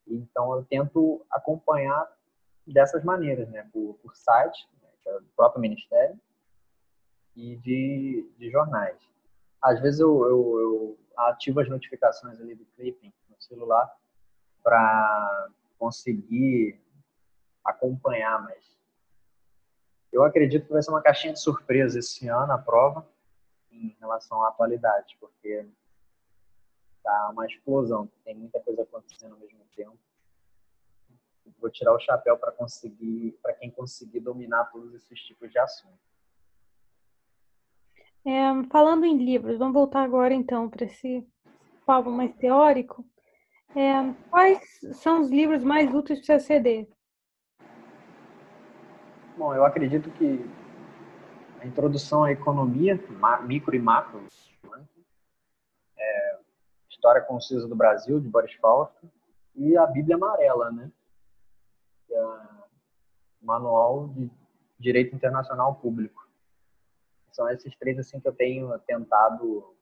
Então 0.06 0.54
eu 0.54 0.64
tento 0.64 1.24
acompanhar 1.30 2.10
dessas 2.66 3.04
maneiras, 3.04 3.48
né, 3.50 3.68
por, 3.72 3.98
por 4.02 4.16
site, 4.16 4.68
né, 4.82 4.88
que 5.02 5.08
é 5.08 5.12
do 5.20 5.26
próprio 5.36 5.60
ministério, 5.60 6.18
e 7.36 7.56
de, 7.56 8.30
de 8.38 8.50
jornais. 8.50 8.96
Às 9.60 9.80
vezes 9.80 10.00
eu, 10.00 10.24
eu, 10.24 10.60
eu 10.60 10.98
ativo 11.16 11.60
as 11.60 11.68
notificações 11.68 12.40
ali 12.40 12.54
do 12.54 12.64
clipping 12.76 13.12
no 13.28 13.40
celular 13.42 13.92
para 14.62 15.48
conseguir 15.78 16.80
acompanhar, 17.64 18.42
mas 18.42 18.74
eu 20.12 20.22
acredito 20.22 20.66
que 20.66 20.72
vai 20.72 20.82
ser 20.82 20.90
uma 20.90 21.02
caixinha 21.02 21.32
de 21.32 21.40
surpresa 21.40 21.98
esse 21.98 22.28
ano 22.28 22.52
a 22.52 22.58
prova 22.58 23.06
em 23.70 23.96
relação 23.98 24.42
à 24.42 24.48
atualidade, 24.48 25.16
porque 25.18 25.66
tá 27.02 27.30
uma 27.30 27.46
explosão, 27.46 28.08
tem 28.24 28.34
muita 28.34 28.60
coisa 28.60 28.82
acontecendo 28.82 29.32
ao 29.32 29.40
mesmo 29.40 29.64
tempo. 29.74 29.98
Vou 31.58 31.70
tirar 31.70 31.94
o 31.94 31.98
chapéu 31.98 32.36
para 32.36 32.52
conseguir, 32.52 33.38
para 33.42 33.54
quem 33.54 33.70
conseguir 33.70 34.20
dominar 34.20 34.64
todos 34.66 34.94
esses 34.94 35.20
tipos 35.20 35.50
de 35.50 35.58
assuntos. 35.58 35.98
É, 38.24 38.64
falando 38.70 39.04
em 39.04 39.18
livros, 39.18 39.58
vamos 39.58 39.74
voltar 39.74 40.02
agora 40.02 40.32
então 40.32 40.68
para 40.68 40.86
esse 40.86 41.26
papo 41.84 42.10
mais 42.10 42.34
teórico. 42.36 43.04
É, 43.76 44.14
quais 44.30 44.80
são 44.94 45.20
os 45.20 45.30
livros 45.30 45.62
mais 45.62 45.92
úteis 45.92 46.24
para 46.24 46.36
o 46.36 46.40
CCD? 46.40 46.88
Bom, 49.36 49.52
eu 49.52 49.64
acredito 49.64 50.12
que 50.12 50.48
a 51.60 51.66
introdução 51.66 52.22
à 52.22 52.30
economia, 52.30 53.00
micro 53.44 53.74
e 53.74 53.80
macro, 53.80 54.24
História 56.88 57.20
Concisa 57.20 57.66
do 57.66 57.74
Brasil, 57.74 58.20
de 58.20 58.28
Boris 58.28 58.54
Fausto, 58.54 59.10
e 59.56 59.76
a 59.76 59.86
Bíblia 59.86 60.14
Amarela, 60.14 60.70
né? 60.70 60.90
Que 62.06 62.14
é 62.14 62.22
manual 63.42 64.08
de 64.08 64.30
direito 64.78 65.16
internacional 65.16 65.74
público. 65.74 66.26
São 67.32 67.48
esses 67.50 67.74
três 67.76 67.98
assim 67.98 68.20
que 68.20 68.28
eu 68.28 68.32
tenho 68.32 68.78
tentado 68.86 69.74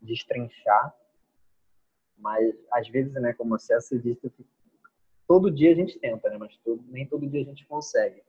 destrinchar, 0.00 0.92
mas 2.18 2.54
às 2.72 2.88
vezes, 2.88 3.12
né, 3.14 3.32
como 3.34 3.56
você 3.56 3.78
disse, 4.00 4.32
todo 5.28 5.50
dia 5.50 5.70
a 5.70 5.74
gente 5.76 5.96
tenta, 6.00 6.28
né, 6.28 6.36
mas 6.36 6.56
todo, 6.58 6.82
nem 6.88 7.06
todo 7.06 7.26
dia 7.26 7.40
a 7.40 7.44
gente 7.44 7.64
consegue. 7.66 8.20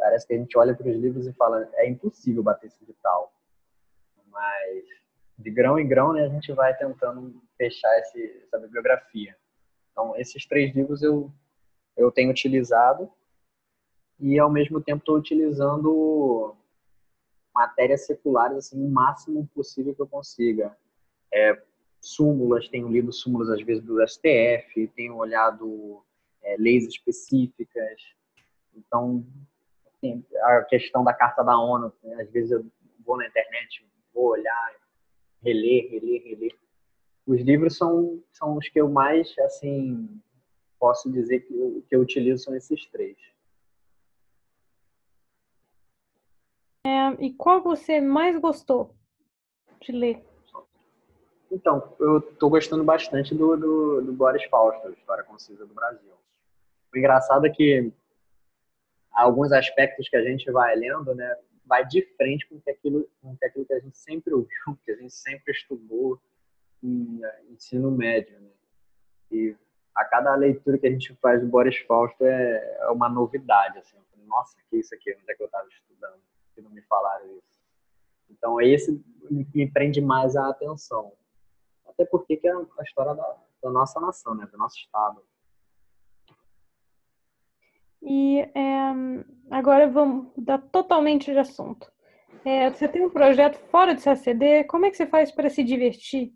Parece 0.00 0.26
que 0.26 0.32
a 0.32 0.38
gente 0.38 0.56
olha 0.56 0.74
para 0.74 0.88
os 0.88 0.96
livros 0.96 1.26
e 1.26 1.32
fala, 1.34 1.68
é 1.74 1.86
impossível 1.86 2.42
bater 2.42 2.68
esse 2.68 2.82
edital. 2.82 3.32
Mas 4.26 4.84
de 5.38 5.50
grão 5.50 5.78
em 5.78 5.86
grão, 5.86 6.14
né, 6.14 6.24
a 6.24 6.28
gente 6.28 6.50
vai 6.52 6.74
tentando 6.74 7.40
fechar 7.56 7.98
esse, 7.98 8.42
essa 8.42 8.58
bibliografia. 8.58 9.36
Então, 9.92 10.16
esses 10.16 10.46
três 10.46 10.74
livros 10.74 11.02
eu, 11.02 11.30
eu 11.96 12.10
tenho 12.10 12.30
utilizado 12.30 13.10
e, 14.18 14.38
ao 14.38 14.50
mesmo 14.50 14.80
tempo, 14.80 15.00
estou 15.00 15.16
utilizando 15.16 16.56
matérias 17.54 18.06
seculares 18.06 18.56
assim, 18.56 18.82
o 18.82 18.88
máximo 18.88 19.46
possível 19.54 19.94
que 19.94 20.00
eu 20.00 20.08
consiga. 20.08 20.74
É, 21.32 21.62
súmulas, 22.00 22.68
tenho 22.68 22.88
lido 22.88 23.12
súmulas, 23.12 23.50
às 23.50 23.62
vezes, 23.62 23.84
do 23.84 24.00
STF, 24.06 24.88
tenho 24.96 25.16
olhado 25.16 26.02
é, 26.42 26.56
leis 26.58 26.86
específicas. 26.86 28.00
Então, 28.74 29.26
assim, 30.02 30.24
a 30.42 30.62
questão 30.62 31.04
da 31.04 31.12
Carta 31.12 31.42
da 31.42 31.58
ONU, 31.58 31.92
né, 32.02 32.22
às 32.22 32.30
vezes 32.30 32.50
eu 32.50 32.64
vou 33.04 33.16
na 33.16 33.26
internet, 33.26 33.86
vou 34.14 34.30
olhar, 34.30 34.74
reler, 35.42 35.90
reler, 35.90 36.22
reler. 36.22 36.58
Os 37.26 37.40
livros 37.42 37.76
são, 37.76 38.22
são 38.32 38.56
os 38.56 38.68
que 38.68 38.80
eu 38.80 38.88
mais, 38.88 39.38
assim, 39.40 40.20
posso 40.78 41.10
dizer 41.12 41.40
que 41.40 41.54
eu, 41.54 41.84
que 41.88 41.94
eu 41.94 42.00
utilizo 42.00 42.44
são 42.44 42.56
esses 42.56 42.86
três. 42.86 43.16
É, 46.84 47.10
e 47.20 47.32
qual 47.34 47.62
você 47.62 48.00
mais 48.00 48.38
gostou 48.40 48.94
de 49.82 49.92
ler? 49.92 50.24
Então, 51.52 51.94
eu 51.98 52.18
estou 52.18 52.48
gostando 52.48 52.84
bastante 52.84 53.34
do, 53.34 53.56
do, 53.56 54.02
do 54.02 54.12
Boris 54.12 54.44
Fausto, 54.44 54.88
História 54.90 55.24
Concisa 55.24 55.66
do 55.66 55.74
Brasil. 55.74 56.12
O 56.94 56.98
engraçado 56.98 57.44
é 57.44 57.50
que 57.50 57.92
alguns 59.12 59.52
aspectos 59.52 60.08
que 60.08 60.16
a 60.16 60.22
gente 60.22 60.50
vai 60.50 60.74
lendo, 60.76 61.14
né, 61.14 61.36
vai 61.66 61.86
de 61.86 62.02
frente 62.16 62.46
com 62.48 62.60
aquilo, 62.68 63.08
com 63.22 63.36
aquilo 63.42 63.64
que 63.64 63.72
a 63.72 63.80
gente 63.80 63.96
sempre 63.96 64.34
ouviu, 64.34 64.50
que 64.84 64.90
a 64.90 64.96
gente 64.96 65.14
sempre 65.14 65.52
estudou 65.52 66.20
em 66.82 67.20
ensino 67.50 67.90
médio. 67.90 68.38
Né? 68.40 68.50
E 69.30 69.56
a 69.94 70.04
cada 70.04 70.34
leitura 70.34 70.78
que 70.78 70.86
a 70.86 70.90
gente 70.90 71.14
faz 71.16 71.40
do 71.40 71.46
Boris 71.46 71.78
Fausto 71.78 72.24
é, 72.24 72.78
é 72.80 72.90
uma 72.90 73.08
novidade. 73.08 73.78
Assim. 73.78 73.96
Nossa, 74.26 74.56
que 74.68 74.78
isso 74.78 74.94
aqui? 74.94 75.12
Onde 75.12 75.30
é 75.30 75.34
que 75.34 75.42
eu 75.42 75.46
estava 75.46 75.68
estudando? 75.68 76.20
Que 76.54 76.60
não 76.60 76.70
me 76.70 76.82
falaram 76.82 77.26
isso. 77.26 77.60
Então, 78.30 78.60
esse 78.60 79.04
me 79.30 79.70
prende 79.70 80.00
mais 80.00 80.36
a 80.36 80.48
atenção. 80.48 81.12
Até 81.86 82.04
porque 82.04 82.36
que 82.36 82.48
é 82.48 82.52
a 82.52 82.82
história 82.82 83.14
da, 83.14 83.36
da 83.62 83.70
nossa 83.70 84.00
nação, 84.00 84.34
né? 84.34 84.46
do 84.46 84.56
nosso 84.56 84.78
estado. 84.78 85.22
E 88.02 88.40
é, 88.40 88.92
agora 89.50 89.88
vamos 89.88 90.28
mudar 90.36 90.58
totalmente 90.58 91.30
de 91.30 91.38
assunto. 91.38 91.90
É, 92.44 92.70
você 92.70 92.88
tem 92.88 93.04
um 93.04 93.10
projeto 93.10 93.58
fora 93.70 93.94
do 93.94 94.02
CACD, 94.02 94.64
como 94.64 94.86
é 94.86 94.90
que 94.90 94.96
você 94.96 95.06
faz 95.06 95.30
para 95.30 95.50
se 95.50 95.62
divertir? 95.62 96.32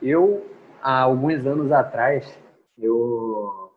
Eu, 0.00 0.46
há 0.80 1.02
alguns 1.02 1.46
anos 1.46 1.70
atrás, 1.70 2.38
eu, 2.78 3.72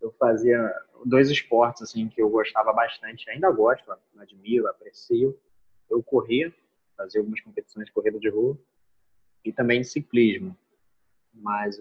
eu 0.00 0.12
fazia 0.18 0.74
dois 1.04 1.30
esportes 1.30 1.82
assim 1.82 2.08
que 2.08 2.20
eu 2.20 2.28
gostava 2.28 2.72
bastante, 2.72 3.30
ainda 3.30 3.50
gosto, 3.50 3.90
admiro, 4.18 4.68
aprecio. 4.68 5.38
Eu 5.88 6.02
corria, 6.02 6.52
fazia 6.96 7.20
algumas 7.20 7.40
competições 7.40 7.86
de 7.86 7.92
corrida 7.92 8.18
de 8.18 8.28
rua 8.28 8.58
e 9.44 9.52
também 9.52 9.80
de 9.80 9.86
ciclismo. 9.86 10.56
Mas 11.32 11.78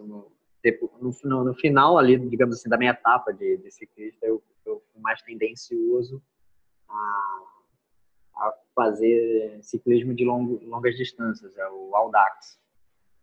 no, 1.00 1.44
no, 1.44 1.54
final 1.54 1.98
ali, 1.98 2.18
digamos 2.18 2.58
assim, 2.58 2.70
da 2.70 2.78
minha 2.78 2.92
etapa 2.92 3.34
de, 3.34 3.58
de 3.58 3.72
ciclista, 3.72 4.26
eu, 4.26 4.44
eu 4.66 4.84
fui 4.92 5.02
mais 5.02 5.22
tendencioso 5.22 6.22
a, 6.88 7.44
a 8.36 8.54
fazer 8.76 9.60
ciclismo 9.62 10.14
de 10.14 10.26
longas 10.26 10.96
distâncias, 10.96 11.58
é 11.58 11.70
o 11.70 11.96
Audax. 11.96 12.60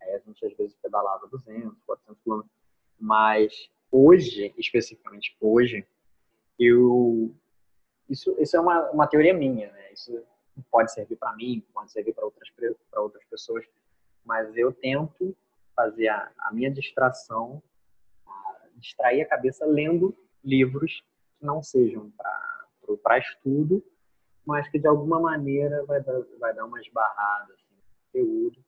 Aí 0.01 0.15
a 0.15 0.19
gente 0.19 0.45
às 0.47 0.57
vezes 0.57 0.77
pedalava 0.77 1.27
200, 1.29 1.77
400 1.85 2.23
quilômetros. 2.23 2.53
Mas 2.99 3.71
hoje, 3.91 4.55
especificamente 4.57 5.37
hoje, 5.41 5.87
eu 6.59 7.35
isso, 8.09 8.35
isso 8.39 8.57
é 8.57 8.61
uma, 8.61 8.91
uma 8.91 9.07
teoria 9.07 9.35
minha, 9.35 9.71
né? 9.73 9.93
Isso 9.93 10.23
pode 10.71 10.93
servir 10.93 11.17
para 11.17 11.35
mim, 11.35 11.63
pode 11.75 11.91
servir 11.91 12.15
para 12.15 12.25
outras 12.25 12.49
para 12.91 13.01
outras 13.03 13.25
pessoas, 13.25 13.65
mas 14.25 14.57
eu 14.57 14.73
tento 14.73 15.37
fazer 15.77 16.09
a, 16.09 16.33
a 16.39 16.53
minha 16.53 16.71
distração, 16.71 17.63
distrair 18.77 19.23
a 19.23 19.29
cabeça 19.29 19.65
lendo 19.67 20.17
livros 20.43 21.03
que 21.39 21.45
não 21.45 21.63
sejam 21.63 22.11
para 23.03 23.19
estudo, 23.19 23.85
mas 24.45 24.69
que 24.69 24.79
de 24.79 24.87
alguma 24.87 25.21
maneira 25.21 25.85
vai 25.85 26.03
dar, 26.03 26.21
vai 26.39 26.55
dar 26.55 26.65
umas 26.65 26.89
barradas 26.89 27.51
assim, 27.51 27.75
conteúdo, 28.05 28.65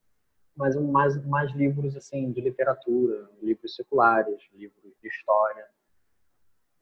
mas 0.56 0.74
mais, 0.76 1.24
mais 1.24 1.52
livros 1.52 1.96
assim 1.96 2.32
de 2.32 2.40
literatura, 2.40 3.30
livros 3.40 3.76
seculares, 3.76 4.40
livros 4.52 4.92
de 5.00 5.08
história. 5.08 5.66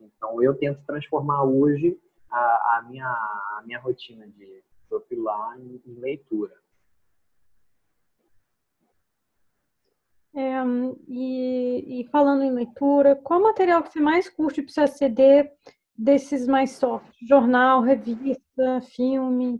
Então 0.00 0.42
eu 0.42 0.54
tento 0.54 0.84
transformar 0.86 1.44
hoje 1.44 1.98
a, 2.30 2.78
a 2.78 2.86
minha, 2.88 3.06
a 3.06 3.62
minha 3.64 3.78
rotina 3.78 4.26
de 4.28 4.64
profilar 4.88 5.60
em, 5.60 5.82
em 5.84 5.94
leitura. 5.94 6.54
É, 10.36 10.52
e, 11.08 12.00
e, 12.02 12.08
falando 12.10 12.42
em 12.42 12.52
leitura, 12.52 13.16
qual 13.16 13.40
material 13.40 13.82
que 13.82 13.90
você 13.90 14.00
mais 14.00 14.28
curte 14.28 14.60
para 14.60 14.70
você 14.70 14.80
aceder 14.82 15.50
desses 15.96 16.46
mais 16.46 16.72
soft? 16.72 17.10
Jornal, 17.26 17.80
revista, 17.80 18.82
filme, 18.94 19.58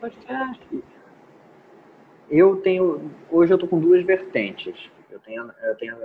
podcast? 0.00 0.84
Eu 2.28 2.60
tenho, 2.60 3.08
hoje 3.30 3.52
eu 3.52 3.54
estou 3.54 3.68
com 3.68 3.78
duas 3.78 4.04
vertentes. 4.04 4.90
Eu 5.08 5.20
tenho, 5.20 5.48
eu 5.62 5.76
tenho, 5.76 5.96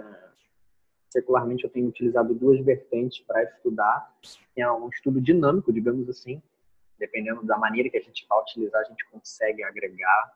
secularmente 1.09 1.63
eu 1.63 1.69
tenho 1.71 1.87
utilizado 1.87 2.35
duas 2.35 2.63
vertentes 2.63 3.25
para 3.25 3.41
estudar. 3.41 4.15
É 4.55 4.71
um 4.71 4.87
estudo 4.89 5.19
dinâmico, 5.19 5.73
digamos 5.73 6.07
assim. 6.07 6.39
Dependendo 6.99 7.43
da 7.43 7.57
maneira 7.57 7.89
que 7.89 7.97
a 7.97 8.01
gente 8.01 8.23
vai 8.29 8.39
utilizar, 8.39 8.81
a 8.81 8.83
gente 8.83 9.03
consegue 9.09 9.63
agregar 9.63 10.31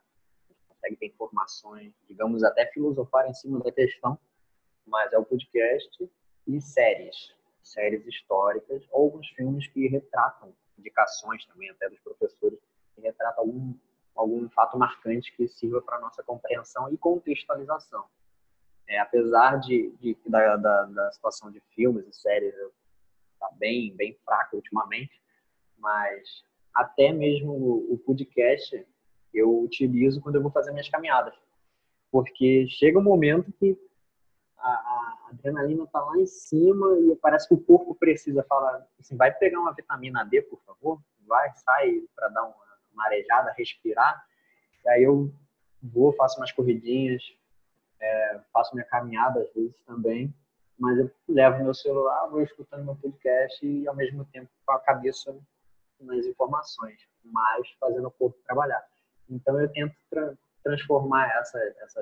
consegue 0.82 0.96
ter 0.98 1.08
informações, 1.08 1.94
digamos, 2.08 2.44
até 2.44 2.66
filosofar 2.68 3.30
em 3.30 3.34
cima 3.34 3.60
da 3.60 3.72
questão, 3.72 4.18
mas 4.86 5.14
é 5.14 5.18
o 5.18 5.24
podcast 5.24 6.10
e 6.48 6.62
séries, 6.62 7.34
séries 7.62 8.06
históricas, 8.08 8.84
ou 8.92 9.04
alguns 9.04 9.28
filmes 9.30 9.68
que 9.68 9.88
retratam 9.88 10.54
indicações 10.78 11.46
também, 11.46 11.70
até 11.70 11.88
dos 11.88 12.00
professores, 12.00 12.60
que 12.96 13.02
retratam 13.02 13.44
algum, 13.44 13.74
algum 14.16 14.50
fato 14.50 14.78
marcante 14.78 15.32
que 15.36 15.48
sirva 15.48 15.82
para 15.82 16.00
nossa 16.00 16.24
compreensão 16.24 16.92
e 16.92 16.98
contextualização. 16.98 18.06
É, 18.88 19.00
apesar 19.00 19.58
de, 19.60 19.92
de 20.02 20.18
da, 20.26 20.58
da, 20.58 20.84
da, 20.86 21.12
situação 21.12 21.52
de 21.52 21.62
filmes 21.76 22.06
e 22.08 22.14
séries 22.14 22.54
tá 23.40 23.50
bem 23.58 23.96
bem 23.96 24.18
fraca 24.26 24.56
ultimamente, 24.56 25.22
mas 25.78 26.44
até 26.74 27.14
mesmo 27.14 27.54
o, 27.54 27.94
o 27.94 27.98
podcast 28.00 28.86
eu 29.34 29.62
utilizo 29.62 30.22
quando 30.22 30.36
eu 30.36 30.42
vou 30.42 30.52
fazer 30.52 30.72
minhas 30.72 30.90
caminhadas. 30.90 31.34
Porque 32.12 32.68
chega 32.68 33.00
um 33.00 33.04
momento 33.04 33.52
que 33.54 33.78
a, 34.58 34.70
a 34.70 35.28
adrenalina 35.30 35.84
está 35.84 36.00
lá 36.02 36.18
em 36.18 36.26
cima 36.26 36.88
e 37.00 37.16
parece 37.16 37.48
que 37.48 37.54
o 37.54 37.62
corpo 37.62 37.96
precisa 37.96 38.44
falar 38.44 38.86
assim, 39.00 39.16
vai 39.16 39.32
pegar 39.34 39.60
uma 39.60 39.74
vitamina 39.74 40.24
D, 40.24 40.42
por 40.44 40.62
favor? 40.64 41.02
Vai, 41.26 41.52
sai 41.56 42.04
para 42.16 42.28
dar 42.30 42.44
uma 42.44 42.56
marejada, 42.94 43.54
respirar. 43.58 44.26
E 44.86 44.90
aí 44.90 45.04
eu 45.04 45.34
vou, 45.82 46.14
faço 46.14 46.40
umas 46.40 46.52
corridinhas, 46.52 47.24
é, 48.00 48.42
faço 48.52 48.76
minha 48.76 48.86
caminhada 48.86 49.42
às 49.42 49.54
vezes 49.54 49.76
também, 49.86 50.34
mas 50.78 50.98
eu 50.98 51.12
levo 51.28 51.64
meu 51.64 51.74
celular, 51.74 52.28
vou 52.28 52.42
escutando 52.42 52.84
meu 52.84 52.96
podcast 52.96 53.66
e 53.66 53.88
ao 53.88 53.96
mesmo 53.96 54.26
tempo 54.26 54.50
com 54.66 54.74
a 54.74 54.80
cabeça 54.80 55.36
nas 56.00 56.26
informações, 56.26 57.00
mas 57.24 57.70
fazendo 57.80 58.08
o 58.08 58.12
corpo 58.12 58.38
trabalhar. 58.46 58.84
Então, 59.32 59.60
eu 59.60 59.72
tento 59.72 59.96
tra 60.10 60.34
transformar 60.64 61.28
essa, 61.40 61.58
essa, 61.80 62.00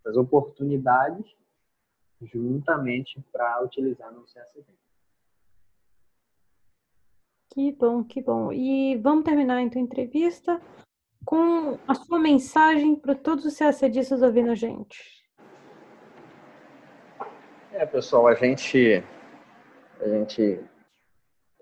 essas 0.00 0.16
oportunidades 0.16 1.24
juntamente 2.20 3.22
para 3.30 3.62
utilizar 3.62 4.12
no 4.12 4.24
CSV. 4.24 4.64
Que 7.52 7.72
bom, 7.72 8.02
que 8.02 8.22
bom. 8.22 8.52
E 8.52 8.96
vamos 8.96 9.24
terminar 9.24 9.60
então 9.60 9.80
a 9.80 9.84
entrevista 9.84 10.60
com 11.24 11.78
a 11.86 11.94
sua 11.94 12.18
mensagem 12.18 12.96
para 12.96 13.14
todos 13.14 13.44
os 13.44 13.56
CACDistas 13.56 14.22
ouvindo 14.22 14.50
a 14.50 14.54
gente. 14.54 15.20
É, 17.72 17.86
pessoal, 17.86 18.26
a 18.26 18.34
gente 18.34 19.02
a 20.00 20.08
gente 20.08 20.60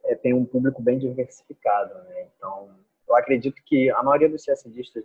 é, 0.04 0.14
tem 0.14 0.32
um 0.32 0.44
público 0.44 0.80
bem 0.80 0.98
diversificado, 0.98 1.94
né? 2.04 2.28
Então, 2.36 2.78
eu 3.08 3.16
acredito 3.16 3.62
que 3.64 3.90
a 3.90 4.02
maioria 4.02 4.28
dos 4.28 4.44
CSDistas 4.44 5.04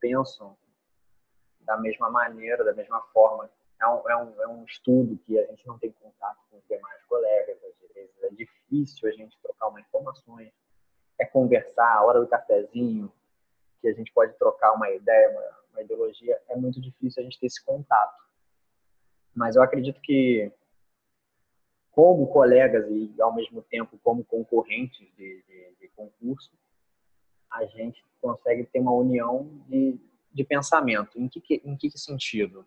pensam 0.00 0.56
da 1.60 1.76
mesma 1.76 2.10
maneira, 2.10 2.64
da 2.64 2.72
mesma 2.72 3.00
forma. 3.12 3.50
É 3.80 3.86
um, 3.86 4.10
é 4.10 4.16
um, 4.16 4.42
é 4.42 4.48
um 4.48 4.64
estudo 4.64 5.18
que 5.18 5.38
a 5.38 5.46
gente 5.46 5.66
não 5.66 5.78
tem 5.78 5.92
contato 5.92 6.38
com 6.50 6.56
os 6.56 6.64
demais 6.66 7.04
colegas, 7.04 7.58
às 7.62 7.94
vezes 7.94 8.22
é 8.22 8.30
difícil 8.30 9.08
a 9.08 9.12
gente 9.12 9.38
trocar 9.42 9.68
uma 9.68 9.80
informações, 9.80 10.52
é 11.18 11.24
conversar, 11.24 11.96
a 11.96 12.04
hora 12.04 12.20
do 12.20 12.26
cafezinho, 12.26 13.12
que 13.80 13.88
a 13.88 13.92
gente 13.92 14.12
pode 14.12 14.32
trocar 14.38 14.72
uma 14.72 14.90
ideia, 14.90 15.30
uma, 15.30 15.58
uma 15.72 15.82
ideologia, 15.82 16.40
é 16.48 16.56
muito 16.56 16.80
difícil 16.80 17.20
a 17.20 17.24
gente 17.24 17.38
ter 17.38 17.46
esse 17.46 17.64
contato. 17.64 18.16
Mas 19.34 19.54
eu 19.54 19.62
acredito 19.62 20.00
que 20.00 20.50
como 21.92 22.26
colegas 22.28 22.88
e 22.88 23.14
ao 23.20 23.34
mesmo 23.34 23.62
tempo 23.62 23.98
como 24.02 24.24
concorrentes 24.24 25.06
de, 25.16 25.42
de, 25.42 25.74
de 25.80 25.88
concurso, 25.88 26.52
a 27.50 27.64
gente 27.66 28.04
consegue 28.20 28.64
ter 28.64 28.80
uma 28.80 28.92
união 28.92 29.48
de, 29.68 29.98
de 30.32 30.44
pensamento. 30.44 31.18
Em 31.18 31.28
que, 31.28 31.62
em 31.64 31.76
que 31.76 31.90
sentido? 31.98 32.66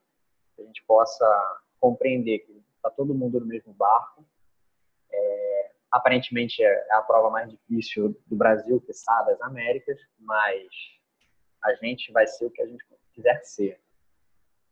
Que 0.56 0.62
a 0.62 0.66
gente 0.66 0.84
possa 0.86 1.62
compreender 1.80 2.40
que 2.40 2.64
está 2.76 2.90
todo 2.90 3.14
mundo 3.14 3.40
no 3.40 3.46
mesmo 3.46 3.74
barco. 3.74 4.26
É, 5.12 5.72
aparentemente 5.92 6.64
é 6.64 6.94
a 6.94 7.02
prova 7.02 7.30
mais 7.30 7.50
difícil 7.50 8.16
do 8.28 8.36
Brasil, 8.36 8.82
que 8.82 8.94
sabe, 8.94 9.32
das 9.32 9.42
Américas, 9.42 10.00
mas 10.20 10.68
a 11.64 11.74
gente 11.76 12.12
vai 12.12 12.26
ser 12.28 12.46
o 12.46 12.52
que 12.52 12.62
a 12.62 12.68
gente 12.68 12.84
quiser 13.14 13.42
ser. 13.44 13.80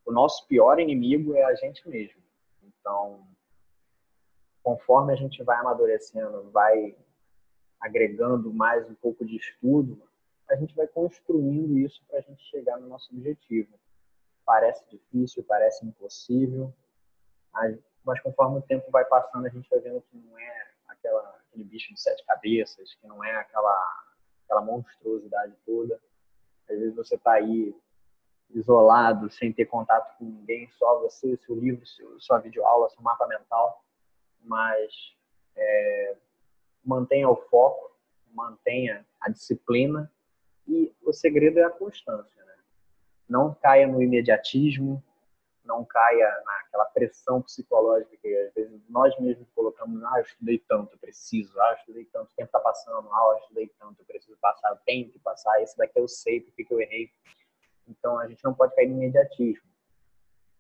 O 0.06 0.12
nosso 0.12 0.48
pior 0.48 0.80
inimigo 0.80 1.36
é 1.36 1.44
a 1.44 1.54
gente 1.56 1.88
mesmo. 1.88 2.20
Então, 2.64 3.28
conforme 4.64 5.14
a 5.14 5.16
gente 5.16 5.44
vai 5.44 5.58
amadurecendo, 5.58 6.50
vai 6.52 6.96
agregando 7.80 8.54
mais 8.54 8.90
um 8.90 8.96
pouco 8.96 9.26
de 9.26 9.38
estudo, 9.38 10.02
a 10.50 10.56
gente 10.56 10.76
vai 10.76 10.88
construindo 10.88 11.78
isso 11.78 12.04
para 12.08 12.20
a 12.20 12.22
gente 12.22 12.44
chegar 12.46 12.80
no 12.80 12.88
nosso 12.88 13.14
objetivo. 13.14 13.70
Parece 14.46 14.84
difícil, 14.90 15.44
parece 15.44 15.86
impossível, 15.86 16.74
mas 18.04 18.20
conforme 18.22 18.58
o 18.58 18.62
tempo 18.62 18.90
vai 18.90 19.06
passando, 19.06 19.46
a 19.46 19.50
gente 19.50 19.70
vai 19.70 19.80
vendo 19.80 20.02
que 20.02 20.18
não 20.18 20.40
é 20.40 20.68
aquela, 20.88 21.38
aquele 21.48 21.64
bicho 21.64 21.94
de 21.94 22.02
sete 22.02 22.26
cabeças, 22.26 22.96
que 22.96 23.08
não 23.08 23.24
é 23.24 23.36
aquela, 23.36 24.06
aquela 24.46 24.62
monstruosidade 24.62 25.54
toda. 25.66 26.00
Às 26.68 26.80
vezes 26.80 26.96
você 26.96 27.16
está 27.16 27.34
aí 27.34 27.76
isolado, 28.50 29.30
sem 29.30 29.54
ter 29.54 29.66
contato 29.66 30.18
com 30.18 30.26
ninguém, 30.26 30.68
só 30.72 31.00
você, 31.00 31.38
seu 31.38 31.56
livro, 31.56 31.86
seu, 31.86 32.20
sua 32.20 32.40
videoaula, 32.40 32.90
seu 32.90 33.04
mapa 33.04 33.28
mental 33.28 33.84
mas 34.44 34.92
é, 35.56 36.16
mantenha 36.90 37.30
o 37.30 37.36
foco, 37.36 37.92
mantenha 38.34 39.06
a 39.22 39.30
disciplina 39.30 40.12
e 40.68 40.92
o 41.04 41.14
segredo 41.14 41.60
é 41.60 41.64
a 41.64 41.70
constância. 41.70 42.44
Né? 42.44 42.54
Não 43.30 43.54
caia 43.54 43.88
no 43.88 44.02
imediatismo, 44.02 45.04
não 45.64 45.86
caia 45.86 46.28
naquela 46.44 46.86
pressão 46.86 47.44
psicológica 47.44 48.18
que 48.18 48.36
às 48.36 48.54
vezes 48.56 48.82
nós 48.90 49.18
mesmos 49.20 49.48
colocamos, 49.52 50.04
ah, 50.04 50.14
eu 50.18 50.24
estudei 50.24 50.58
tanto, 50.68 50.96
eu 50.96 50.98
preciso, 50.98 51.60
ah, 51.62 51.70
eu 51.70 51.76
estudei 51.76 52.06
tanto, 52.06 52.32
o 52.32 52.36
tempo 52.36 52.48
está 52.48 52.60
passando, 52.60 53.08
ah, 53.12 53.34
eu 53.34 53.38
estudei 53.44 53.68
tanto, 53.80 54.02
eu 54.02 54.06
preciso 54.06 54.36
passar, 54.38 54.72
eu 54.72 54.78
tenho 54.84 55.10
que 55.10 55.20
passar, 55.20 55.62
esse 55.62 55.78
daqui 55.78 56.00
eu 56.00 56.08
sei 56.08 56.42
porque 56.42 56.64
que 56.64 56.74
eu 56.74 56.82
errei. 56.82 57.12
Então 57.88 58.18
a 58.18 58.28
gente 58.28 58.44
não 58.44 58.54
pode 58.54 58.76
cair 58.76 58.88
no 58.88 58.96
imediatismo. 58.96 59.70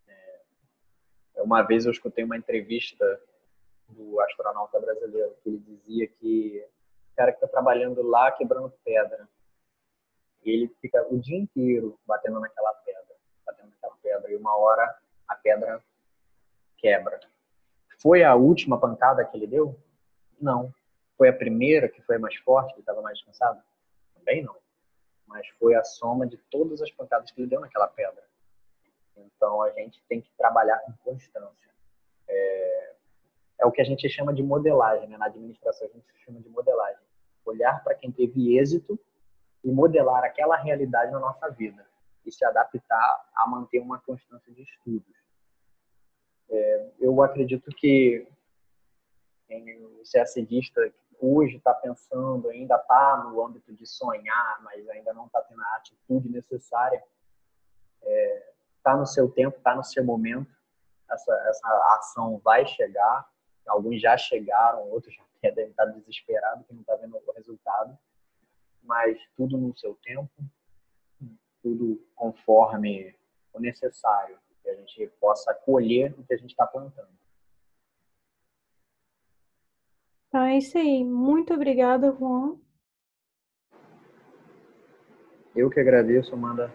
É, 0.07 1.41
uma 1.41 1.63
vez 1.63 1.85
eu 1.85 1.91
escutei 1.91 2.23
uma 2.23 2.37
entrevista 2.37 3.19
do 3.89 4.19
astronauta 4.21 4.79
brasileiro, 4.79 5.35
que 5.43 5.49
ele 5.49 5.59
dizia 5.59 6.07
que 6.07 6.65
o 7.11 7.15
cara 7.15 7.31
que 7.31 7.37
está 7.37 7.47
trabalhando 7.47 8.01
lá 8.01 8.31
quebrando 8.31 8.73
pedra, 8.83 9.27
ele 10.43 10.67
fica 10.81 11.05
o 11.09 11.19
dia 11.19 11.37
inteiro 11.37 11.99
batendo 12.05 12.39
naquela 12.39 12.73
pedra, 12.73 13.15
batendo 13.45 13.69
naquela 13.69 13.95
pedra, 14.01 14.31
e 14.31 14.35
uma 14.35 14.55
hora 14.55 14.97
a 15.27 15.35
pedra 15.35 15.83
quebra. 16.77 17.19
Foi 18.01 18.23
a 18.23 18.35
última 18.35 18.79
pancada 18.79 19.25
que 19.25 19.35
ele 19.35 19.47
deu? 19.47 19.77
Não. 20.39 20.73
Foi 21.17 21.27
a 21.27 21.33
primeira 21.33 21.89
que 21.89 22.01
foi 22.01 22.17
mais 22.17 22.35
forte, 22.37 22.73
que 22.73 22.79
estava 22.79 23.01
mais 23.01 23.17
descansado? 23.17 23.61
Também 24.15 24.41
não. 24.41 24.55
Mas 25.27 25.47
foi 25.59 25.75
a 25.75 25.83
soma 25.83 26.25
de 26.25 26.37
todas 26.49 26.81
as 26.81 26.89
pancadas 26.91 27.29
que 27.31 27.41
ele 27.41 27.49
deu 27.49 27.59
naquela 27.59 27.87
pedra. 27.87 28.23
Então 29.17 29.61
a 29.61 29.69
gente 29.71 30.01
tem 30.07 30.21
que 30.21 30.31
trabalhar 30.37 30.79
com 30.79 30.93
constância. 31.03 31.69
É, 32.27 32.68
é 33.59 33.65
o 33.65 33.71
que 33.71 33.81
a 33.81 33.85
gente 33.85 34.07
chama 34.09 34.33
de 34.33 34.41
modelagem, 34.41 35.07
né? 35.07 35.17
na 35.17 35.25
administração 35.25 35.87
a 35.87 35.91
gente 35.91 36.07
chama 36.25 36.39
de 36.39 36.49
modelagem. 36.49 37.03
Olhar 37.45 37.83
para 37.83 37.95
quem 37.95 38.11
teve 38.11 38.57
êxito 38.57 38.99
e 39.63 39.71
modelar 39.71 40.23
aquela 40.23 40.55
realidade 40.55 41.11
na 41.11 41.19
nossa 41.19 41.49
vida 41.49 41.85
e 42.25 42.31
se 42.31 42.45
adaptar 42.45 43.29
a 43.35 43.47
manter 43.47 43.79
uma 43.79 43.99
constância 43.99 44.53
de 44.53 44.61
estudos. 44.61 45.15
É, 46.49 46.89
eu 46.99 47.21
acredito 47.21 47.69
que 47.75 48.27
o 49.49 50.01
CSDista 50.03 50.91
hoje 51.19 51.57
está 51.57 51.73
pensando, 51.73 52.49
ainda 52.49 52.75
está 52.75 53.23
no 53.25 53.43
âmbito 53.45 53.73
de 53.73 53.85
sonhar, 53.85 54.61
mas 54.63 54.87
ainda 54.89 55.13
não 55.13 55.25
está 55.25 55.41
tendo 55.41 55.61
a 55.61 55.75
atitude 55.75 56.29
necessária, 56.29 57.03
está 58.01 58.09
é, 58.09 58.53
tá 58.83 58.95
no 58.95 59.05
seu 59.05 59.29
tempo, 59.29 59.57
está 59.57 59.75
no 59.75 59.83
seu 59.83 60.03
momento, 60.03 60.49
essa, 61.11 61.33
essa 61.49 61.95
ação 61.97 62.39
vai 62.43 62.65
chegar, 62.65 63.27
Alguns 63.69 64.01
já 64.01 64.17
chegaram, 64.17 64.89
outros 64.89 65.13
já 65.13 65.23
devem 65.51 65.69
estar 65.69 65.85
desesperados 65.85 66.65
que 66.65 66.73
não 66.73 66.81
está 66.81 66.95
vendo 66.95 67.15
o 67.15 67.31
resultado. 67.31 67.97
Mas 68.83 69.19
tudo 69.35 69.57
no 69.57 69.75
seu 69.77 69.95
tempo, 69.95 70.29
tudo 71.61 72.03
conforme 72.15 73.15
o 73.53 73.59
necessário, 73.59 74.39
que 74.63 74.69
a 74.69 74.75
gente 74.75 75.07
possa 75.19 75.53
colher 75.53 76.13
o 76.17 76.23
que 76.23 76.33
a 76.33 76.37
gente 76.37 76.51
está 76.51 76.65
plantando. 76.65 77.09
Então 80.27 80.43
é 80.43 80.57
isso 80.57 80.77
aí. 80.77 81.03
Muito 81.03 81.53
obrigada, 81.53 82.11
Juan. 82.11 82.57
Eu 85.55 85.69
que 85.69 85.79
agradeço, 85.79 86.33
Amanda. 86.33 86.71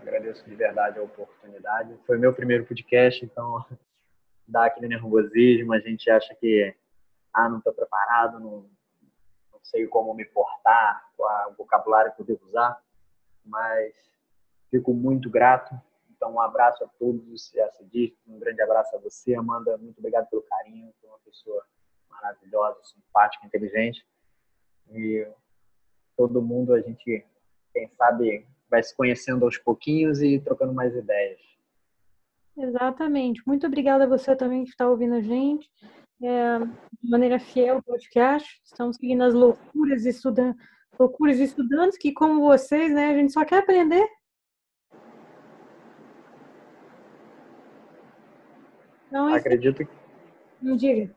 Agradeço 0.00 0.44
de 0.44 0.54
verdade 0.54 0.98
a 0.98 1.02
oportunidade. 1.02 1.98
Foi 2.06 2.18
meu 2.18 2.32
primeiro 2.34 2.64
podcast, 2.66 3.24
então 3.24 3.64
dá 4.48 4.64
aquele 4.64 4.88
nervosismo, 4.88 5.74
a 5.74 5.78
gente 5.78 6.10
acha 6.10 6.34
que, 6.34 6.74
ah, 7.32 7.48
não 7.48 7.58
estou 7.58 7.72
preparado, 7.72 8.40
não, 8.40 8.68
não 9.52 9.60
sei 9.62 9.86
como 9.86 10.14
me 10.14 10.24
portar, 10.24 11.04
qual 11.16 11.50
o 11.50 11.54
vocabulário 11.54 12.12
que 12.14 12.22
eu 12.22 12.26
devo 12.26 12.46
usar, 12.46 12.82
mas 13.44 13.94
fico 14.70 14.94
muito 14.94 15.28
grato. 15.30 15.78
Então, 16.10 16.34
um 16.34 16.40
abraço 16.40 16.82
a 16.82 16.88
todos 16.98 17.28
os 17.28 17.50
CSDistas, 17.50 18.18
um 18.26 18.38
grande 18.38 18.62
abraço 18.62 18.96
a 18.96 18.98
você, 18.98 19.34
Amanda, 19.34 19.76
muito 19.76 19.98
obrigado 19.98 20.28
pelo 20.28 20.42
carinho, 20.42 20.92
foi 21.00 21.10
uma 21.10 21.18
pessoa 21.20 21.64
maravilhosa, 22.10 22.82
simpática, 22.82 23.46
inteligente. 23.46 24.04
E 24.90 25.28
todo 26.16 26.42
mundo, 26.42 26.72
a 26.72 26.80
gente, 26.80 27.24
quem 27.72 27.88
sabe, 27.96 28.46
vai 28.68 28.82
se 28.82 28.96
conhecendo 28.96 29.44
aos 29.44 29.58
pouquinhos 29.58 30.20
e 30.20 30.40
trocando 30.40 30.72
mais 30.72 30.94
ideias. 30.96 31.40
Exatamente. 32.58 33.40
Muito 33.46 33.66
obrigada 33.66 34.04
a 34.04 34.08
você 34.08 34.34
também 34.34 34.64
que 34.64 34.70
está 34.70 34.88
ouvindo 34.88 35.14
a 35.14 35.20
gente. 35.20 35.70
É, 36.20 36.58
de 36.58 37.08
maneira 37.08 37.38
fiel 37.38 37.78
o 37.78 37.82
podcast. 37.82 38.60
Estamos 38.64 38.96
seguindo 38.96 39.22
as 39.22 39.32
loucuras 39.32 40.02
de 40.02 40.08
estudantes, 40.08 40.60
loucuras 40.98 41.36
de 41.36 41.44
estudantes 41.44 41.96
que, 41.96 42.12
como 42.12 42.42
vocês, 42.42 42.92
né, 42.92 43.10
a 43.10 43.14
gente 43.14 43.32
só 43.32 43.44
quer 43.44 43.58
aprender. 43.58 44.04
Então, 49.06 49.32
Acredito 49.32 49.86
que. 49.86 49.92
Não 50.60 50.74
diga. 50.76 51.14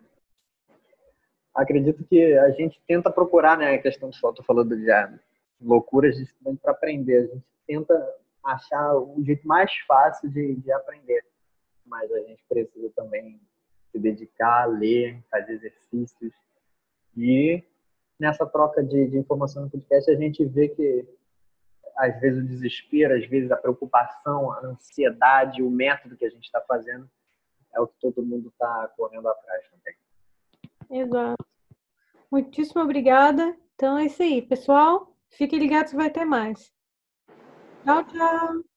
Acredito 1.56 2.04
que 2.04 2.38
a 2.38 2.51
gente 2.51 2.80
tenta 2.88 3.10
procurar, 3.10 3.58
né, 3.58 3.73
a 3.73 3.82
questão 3.82 4.13
só 4.13 4.30
estou 4.30 4.45
falando 4.45 4.77
de 4.77 4.89
ah, 4.91 5.12
loucuras 5.60 6.15
de 6.15 6.23
estudante 6.23 6.62
para 6.62 6.71
aprender. 6.71 7.17
A 7.17 7.34
gente 7.34 7.45
tenta 7.65 8.15
achar 8.43 8.95
o 8.95 9.21
jeito 9.25 9.47
mais 9.47 9.75
fácil 9.88 10.30
de, 10.30 10.56
de 10.58 10.71
aprender 10.71 11.30
mas 11.85 12.11
a 12.11 12.19
gente 12.19 12.43
precisa 12.47 12.89
também 12.95 13.39
se 13.91 13.99
dedicar, 13.99 14.65
ler, 14.65 15.21
fazer 15.29 15.53
exercícios. 15.53 16.33
E 17.15 17.63
nessa 18.19 18.45
troca 18.45 18.83
de, 18.83 19.07
de 19.07 19.17
informação 19.17 19.63
no 19.63 19.69
podcast, 19.69 20.09
a 20.09 20.15
gente 20.15 20.45
vê 20.45 20.69
que 20.69 21.07
às 21.97 22.19
vezes 22.19 22.43
o 22.43 22.47
desespero, 22.47 23.15
às 23.15 23.25
vezes 23.27 23.51
a 23.51 23.57
preocupação, 23.57 24.51
a 24.51 24.65
ansiedade, 24.65 25.61
o 25.61 25.69
método 25.69 26.15
que 26.15 26.25
a 26.25 26.29
gente 26.29 26.45
está 26.45 26.61
fazendo 26.61 27.09
é 27.73 27.79
o 27.79 27.87
que 27.87 27.95
todo 27.99 28.25
mundo 28.25 28.49
está 28.49 28.87
correndo 28.97 29.27
atrás 29.27 29.65
também. 29.69 31.01
Exato. 31.01 31.45
Muitíssimo 32.31 32.81
obrigada. 32.81 33.55
Então 33.75 33.97
é 33.97 34.05
isso 34.05 34.21
aí, 34.21 34.41
pessoal. 34.41 35.15
Fiquem 35.29 35.59
ligados, 35.59 35.93
vai 35.93 36.09
ter 36.09 36.25
mais. 36.25 36.71
Tchau, 37.83 38.03
tchau. 38.05 38.70